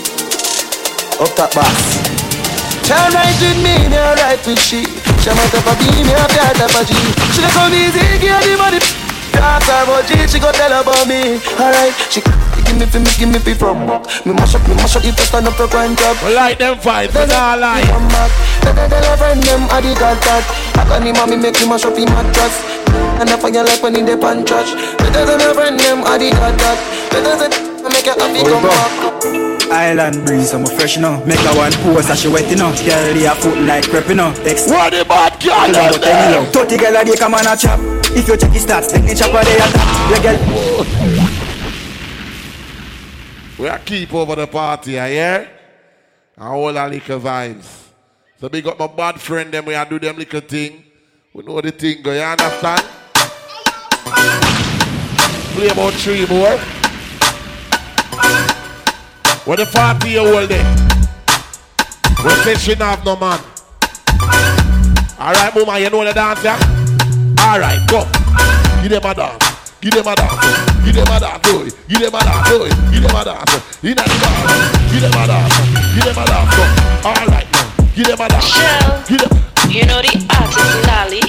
[1.23, 1.99] Up that box
[2.87, 4.83] Can't ride with me, me a ride with she.
[5.23, 6.95] She might have a B, me a fat type of G.
[7.31, 8.79] She dey come easy, give the money.
[9.35, 11.39] Talk her about G, she go tell about me.
[11.59, 12.19] Alright, she
[12.69, 14.05] give me fi me, give me fi from back.
[14.25, 16.17] Me mash up, me mash up, if you stand up for grind job.
[16.21, 17.81] We like them fight, we not lie.
[17.89, 18.29] Come back,
[18.61, 20.45] tell her tell her friend them I the god that.
[20.77, 22.55] I can him me make him mash up him mattress.
[23.19, 24.73] And I fire like when he dey pan church.
[25.01, 26.77] Better than a friend them I the god that.
[27.09, 27.51] Better than
[27.85, 29.49] I make her happy come back.
[29.69, 31.23] Island breeze, I'm a fresh now.
[31.25, 32.73] Make a one pose as she wet enough.
[32.83, 34.39] Girl, they a foot like crepe enough.
[34.45, 36.43] Ex- what the bad girl is there?
[36.49, 37.79] Thirty girl a day come on a chop.
[38.17, 40.09] If you check his stats, take the chopper they a top.
[40.09, 41.08] Yeah, girl.
[43.59, 45.49] We are keep over the party, I hear?
[46.37, 47.87] And all our little vibes.
[48.39, 50.85] So big up my bad friend them, we are do them little thing.
[51.33, 52.85] We know the thing go, you understand?
[55.53, 56.57] Play about three more.
[59.43, 60.75] What the 40 year old there?
[62.23, 63.41] We say she have no man.
[65.19, 66.57] Alright, mama, you know the dance, yeah?
[67.41, 68.05] Alright, go.
[68.81, 69.73] Give them a dance.
[69.81, 70.68] Give them a dance.
[70.89, 75.53] A them a them a the a a dance.
[77.05, 78.25] Alright now.
[78.25, 78.41] A.
[78.41, 79.05] Shell.
[79.69, 81.21] You know the artist Lolly.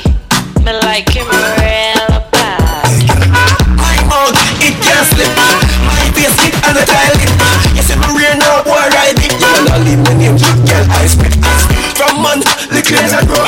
[0.64, 2.88] Me like him real bad.
[3.76, 4.32] My mouth,
[4.64, 5.28] it can't slip.
[5.84, 7.20] My face, it and the tile.
[7.76, 9.36] You see me real now, boy, ride it.
[9.36, 11.36] You wanna leave my name, you girl, I spit.
[12.00, 12.40] From man,
[12.72, 13.44] lick legs and grow.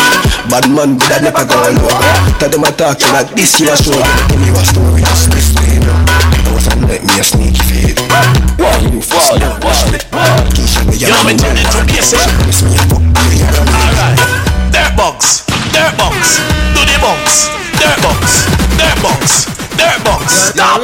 [0.52, 1.88] Bad man, but I never go low.
[2.36, 3.96] Tell them I talk like this, you a show.
[3.96, 5.31] Tell me a story, just.
[6.82, 7.96] It wasn't like me a sneaky feed.
[8.58, 9.98] Why you fuss now, watch me.
[10.50, 12.18] Keisha, me You know me turn it to basic.
[13.70, 14.18] Alright.
[14.74, 16.42] Dirt bugs, dirt bugs,
[16.74, 17.46] do the bugs,
[17.78, 18.32] dirt bugs,
[18.74, 19.46] dirt bugs,
[19.78, 20.34] dirt bugs.
[20.50, 20.82] Stop.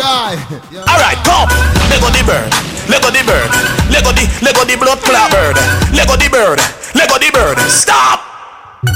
[0.87, 1.51] Alright, come.
[1.91, 2.51] Lego the bird,
[2.87, 3.51] Lego the bird,
[3.91, 5.57] Lego the Lego the blood clot bird,
[5.91, 6.61] Lego the bird,
[6.95, 7.59] Lego the bird.
[7.67, 8.23] Stop.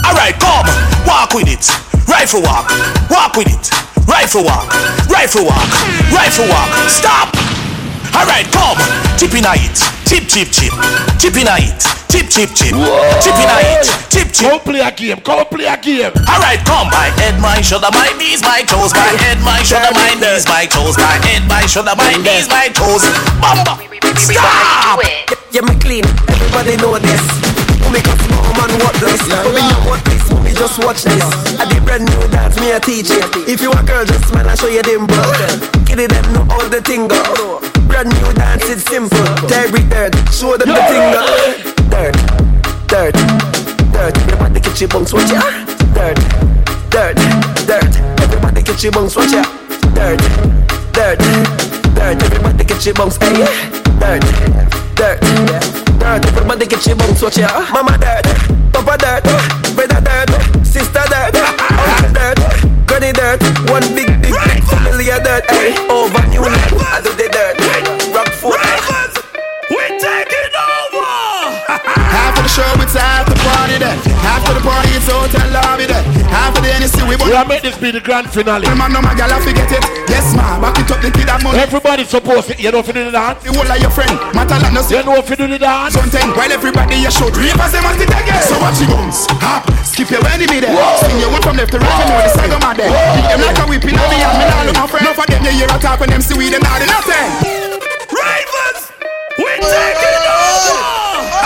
[0.07, 0.66] Alright, come.
[1.07, 1.66] Walk with it.
[2.07, 2.70] Rifle walk.
[3.11, 3.91] Walk with it.
[4.07, 4.72] Rifle walk.
[5.09, 5.68] Rifle walk.
[6.12, 6.70] Rifle walk.
[6.88, 7.34] Stop.
[8.14, 8.78] Alright, come.
[9.16, 9.76] Chip in it.
[10.07, 10.72] Chip, chip, chip.
[11.18, 11.80] Chip in it.
[12.11, 12.76] Chip, chip, chip.
[13.22, 13.86] Chip in it.
[14.11, 14.50] Chip, chip.
[14.50, 15.20] Go play a game.
[15.24, 16.12] Go play a game.
[16.28, 16.88] Alright, come.
[16.90, 18.92] My head, my shoulder, my knees, my toes.
[18.92, 20.96] My head, my shoulder, my knees, my toes.
[20.98, 23.03] My head, my shoulder, my knees, my toes.
[23.40, 23.80] Bamba.
[24.18, 25.00] Stop.
[25.53, 26.05] Yeah, me clean.
[26.28, 27.22] Everybody know this.
[27.92, 29.20] Me got small man what this.
[29.28, 30.31] But me know what this.
[30.53, 31.24] Me just watch this.
[31.57, 32.61] I did brand new dance.
[32.61, 33.24] Me a teach it.
[33.48, 35.24] If you a girl, just smile I show you them bro.
[35.88, 37.16] Get it them know all the thing go.
[37.88, 39.16] Brand new dance, it's simple.
[39.48, 41.24] Terry dirt, show them the thing go.
[41.88, 42.12] Dirt,
[42.84, 43.16] dirt,
[43.96, 44.14] dirt.
[44.20, 45.40] Everybody get your bunks, watch ya.
[45.96, 46.20] Dirt,
[46.92, 47.16] dirt,
[47.64, 47.92] dirt.
[48.20, 49.44] Everybody get your bunks, watch ya.
[49.96, 50.20] Dirt,
[50.92, 51.18] dirt,
[51.96, 52.22] dirt.
[52.28, 53.40] Everybody get your bunks, hey.
[53.40, 54.20] Eh, dirt,
[55.00, 55.91] dirt, dirt.
[56.03, 57.48] Everybody get your bunks, watch ya.
[57.72, 58.26] Mama dirt,
[58.72, 59.24] Papa dirt,
[59.74, 60.30] brother dirt,
[60.66, 62.38] sister dirt, uncle dirt,
[62.86, 63.40] granny dirt.
[63.70, 65.78] One big, big, big family of dirt, hey.
[65.88, 67.57] Over new land, I do the dirt.
[68.14, 68.59] Rock foot.
[69.70, 71.07] We're taking over.
[71.70, 73.98] After the show, it's after party then.
[74.26, 76.21] After the party, it's hotel lobby then.
[76.82, 78.66] The NSC, we We are make this be the grand finale.
[78.74, 79.86] Man, no, my gal, I forget it.
[80.10, 81.62] Yes, ma, back it up, the kid that money.
[81.62, 83.38] Everybody supposed to, you know you do the dance.
[83.46, 85.94] The whole of your friend, matter like no You know you do the dance.
[85.94, 88.42] Something while everybody you show three them at it again.
[88.42, 90.74] So watch you bounce, hop, skip your enemy there.
[91.06, 92.90] Swing your one from left to right, you know the side of my there.
[92.90, 95.06] Beat them like a whipping on me and me now look my friend.
[95.06, 97.30] No for them you hear a talk when them see we them do nothing.
[98.10, 98.90] Ravens,
[99.38, 100.78] we're taking over.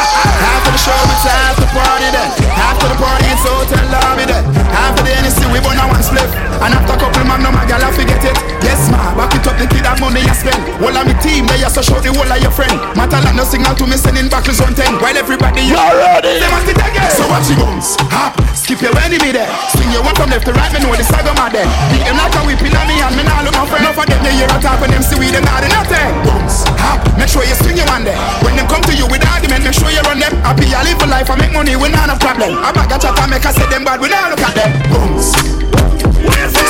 [0.01, 2.29] After the show, it's after party then.
[2.57, 4.66] After the party, it's hotel lobby then.
[4.77, 6.29] After the NSC, we burn a one split.
[6.61, 8.37] And after a couple man, no my gal, I forget it.
[8.65, 10.59] Yes, ma, back it up, the kid that money you spend.
[10.81, 12.75] All of me team, they so show the whole of your friend.
[12.99, 14.99] Matter like no signal to me sending back on 10.
[14.99, 16.41] While everybody, you ready.
[16.41, 17.13] Them at it again.
[17.15, 19.47] So watch you bounce, hop, skip your enemy there.
[19.77, 21.69] Swing your one from left to right, me know the of my there.
[21.93, 23.85] Beat them like a whipping on me and me now look my friend.
[23.87, 26.11] No for them, they hear a talk when them see we them now do nothing.
[26.27, 28.19] Bounce, hop, make sure you swing your one there.
[28.43, 30.35] When them come to you with argument, make sure you run them.
[30.43, 32.59] Happy, I live for life, I make money, we not have problem.
[32.65, 34.66] I bag a chat, I make I say them bad, we not look at them.
[34.91, 35.31] Bounce,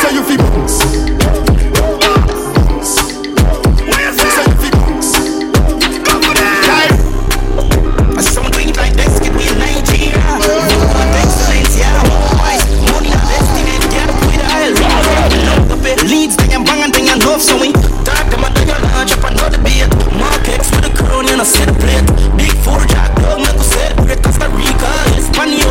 [0.01, 0.77] so you bounce.
[1.73, 2.93] Bounce.
[4.35, 5.11] So you bounce.
[6.69, 6.93] Like,
[8.17, 10.39] I saw me doing this, give me a Nigeria.
[11.21, 12.03] Excellence, yeah.
[12.93, 13.11] Money
[13.91, 14.49] get with the
[20.85, 20.91] a
[21.29, 22.05] you set a plate.
[22.37, 25.66] Big four jack, dog, make us celebrate Costa Rica, Espanol,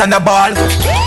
[0.00, 0.99] on the ball.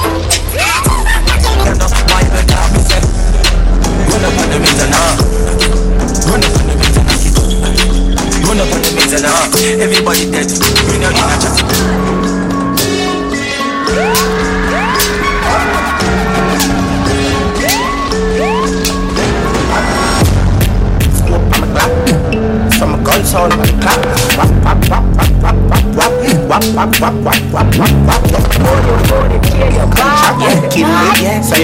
[30.74, 31.64] Give me yes, I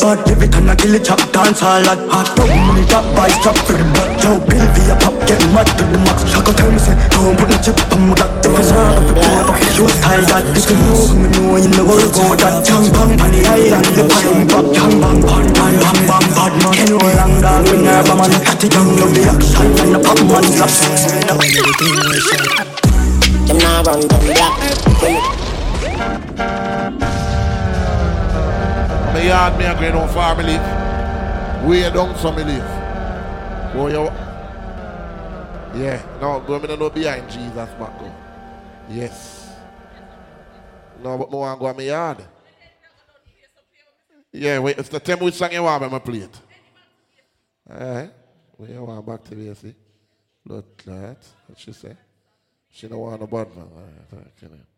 [0.00, 2.36] but every time I kill it, chop dance I like hot.
[2.36, 6.24] dog, money, chop, buy, chop, flip, bill via pop, get mad to the max.
[6.28, 8.30] Shaka say, don't put no chip on my back.
[8.44, 10.44] If it's hard, if it's hard, you style that.
[10.50, 12.60] You know me, know in the world go that.
[12.64, 14.66] Chang bang on the island, the pine back.
[14.76, 16.72] Chang bang, pan pan, bang bang, bad man.
[16.76, 18.32] Ken no long dog, we never man.
[18.44, 20.72] Cat it young, love the action, and the pop man slap.
[23.48, 24.54] Them now run them black.
[29.14, 30.66] My yard, me a going on far me live.
[31.66, 32.79] Way down some me live.
[33.72, 33.88] Go.
[35.74, 38.12] Yeah, no, go me no behind Jesus back go.
[38.88, 39.52] Yes.
[41.02, 42.26] No, but want go on my yard.
[44.32, 46.40] Yeah, wait, it's the time which song you want me to play it.
[47.70, 48.10] Alright.
[48.56, 49.74] Where you want back to the see?
[50.44, 51.24] Blood clot.
[51.46, 51.96] What she say?
[52.68, 53.68] She don't want no bad man.
[54.12, 54.69] Alright, you?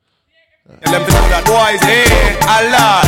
[0.62, 2.06] Tell them to know that boys, hey,
[2.46, 3.02] Allah.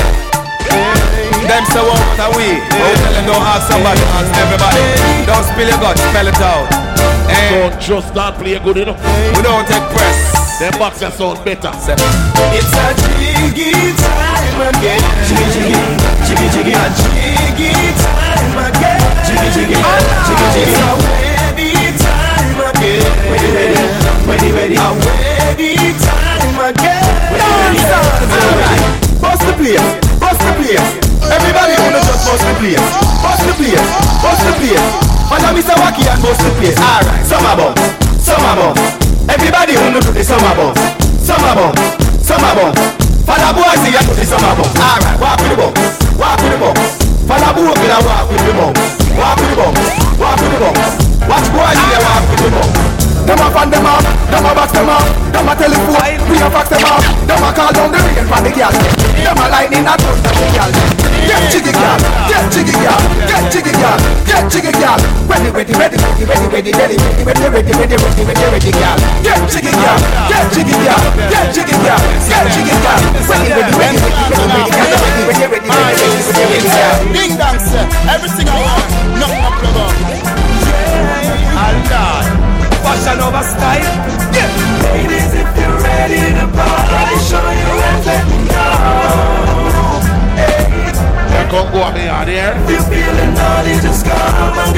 [1.47, 2.51] Them say what are we?
[2.51, 4.83] Oh, tell them don't ask somebody, ask everybody.
[5.23, 6.67] Don't spill your guts, spell it out.
[7.31, 7.55] Hey.
[7.55, 8.99] Don't just not play good enough.
[9.39, 10.59] We don't take press.
[10.59, 11.71] Them boxers sound better.
[11.71, 12.87] It's a
[13.23, 13.71] jiggy
[14.03, 14.99] time again.
[15.23, 15.79] Jiggy jiggy,
[16.27, 17.71] jiggy jiggy, a jiggy
[18.03, 18.99] time again.
[19.31, 20.75] Jiggy jiggy, jiggy jiggy.
[20.75, 21.71] A ready
[22.03, 23.07] time again.
[23.31, 23.79] Ready ready,
[24.27, 24.75] ready ready.
[24.75, 27.05] A ready time again.
[27.85, 28.83] Alright,
[29.21, 29.85] bust the place,
[30.21, 30.89] bust the place.
[31.25, 32.85] Everybody wanna just bust the place,
[33.25, 33.85] bust the place,
[34.21, 34.85] bust the place.
[35.29, 35.75] Follow Mr.
[35.81, 36.77] Wacky and bust the place.
[36.77, 37.81] Alright, summer bounce,
[38.21, 38.81] summer bounce.
[39.29, 40.81] Everybody wanna do the summer bounce,
[41.25, 41.81] summer bounce,
[42.21, 42.81] summer bounce.
[43.25, 44.77] Follow boys here do the summer bounce.
[44.77, 45.81] Alright, walk with the bounce,
[46.21, 47.05] walk with the bounce.
[47.25, 48.81] Follow boy here walk with the bounce,
[49.17, 49.81] walk with the bounce,
[50.21, 51.05] walk with the bounce.
[51.25, 52.94] Watch boys here walk with the bounce.
[53.25, 55.01] Them a fan them up, them a box them up,
[55.33, 58.37] them a telephone, we a fax them up, them a call down the rain for
[58.45, 60.69] the gal, them a lightning a thunder the gal.
[61.25, 61.97] Get jiggy gal,
[62.29, 63.97] get jiggy gal, get jiggy gal,
[64.29, 65.01] get jiggy gal.
[65.25, 69.01] Ready, ready, ready, ready, ready, ready, ready, ready, ready, ready, ready, ready, ready, ready, gal.
[69.25, 69.97] Get jiggy gal,
[70.29, 71.01] get jiggy gal,
[71.33, 71.97] get jiggy gal,
[72.29, 73.01] get jiggy gal.
[73.25, 74.93] Ready, ready, ready, ready, ready, ready, gal.
[75.25, 75.65] Ready, ready, ready, ready, ready,
[76.13, 76.93] ready, ready, gal.
[77.09, 77.89] Ding dong, sir.
[78.05, 78.84] Everything I want, nothing
[82.95, 83.83] Fashion over style.
[84.31, 84.47] Yeah.
[84.95, 89.99] Ladies, if you're ready to party, show your hands, let me know.
[91.27, 92.55] Yeah, come go me out there.
[92.55, 94.74] If you're feeling naughty, just come and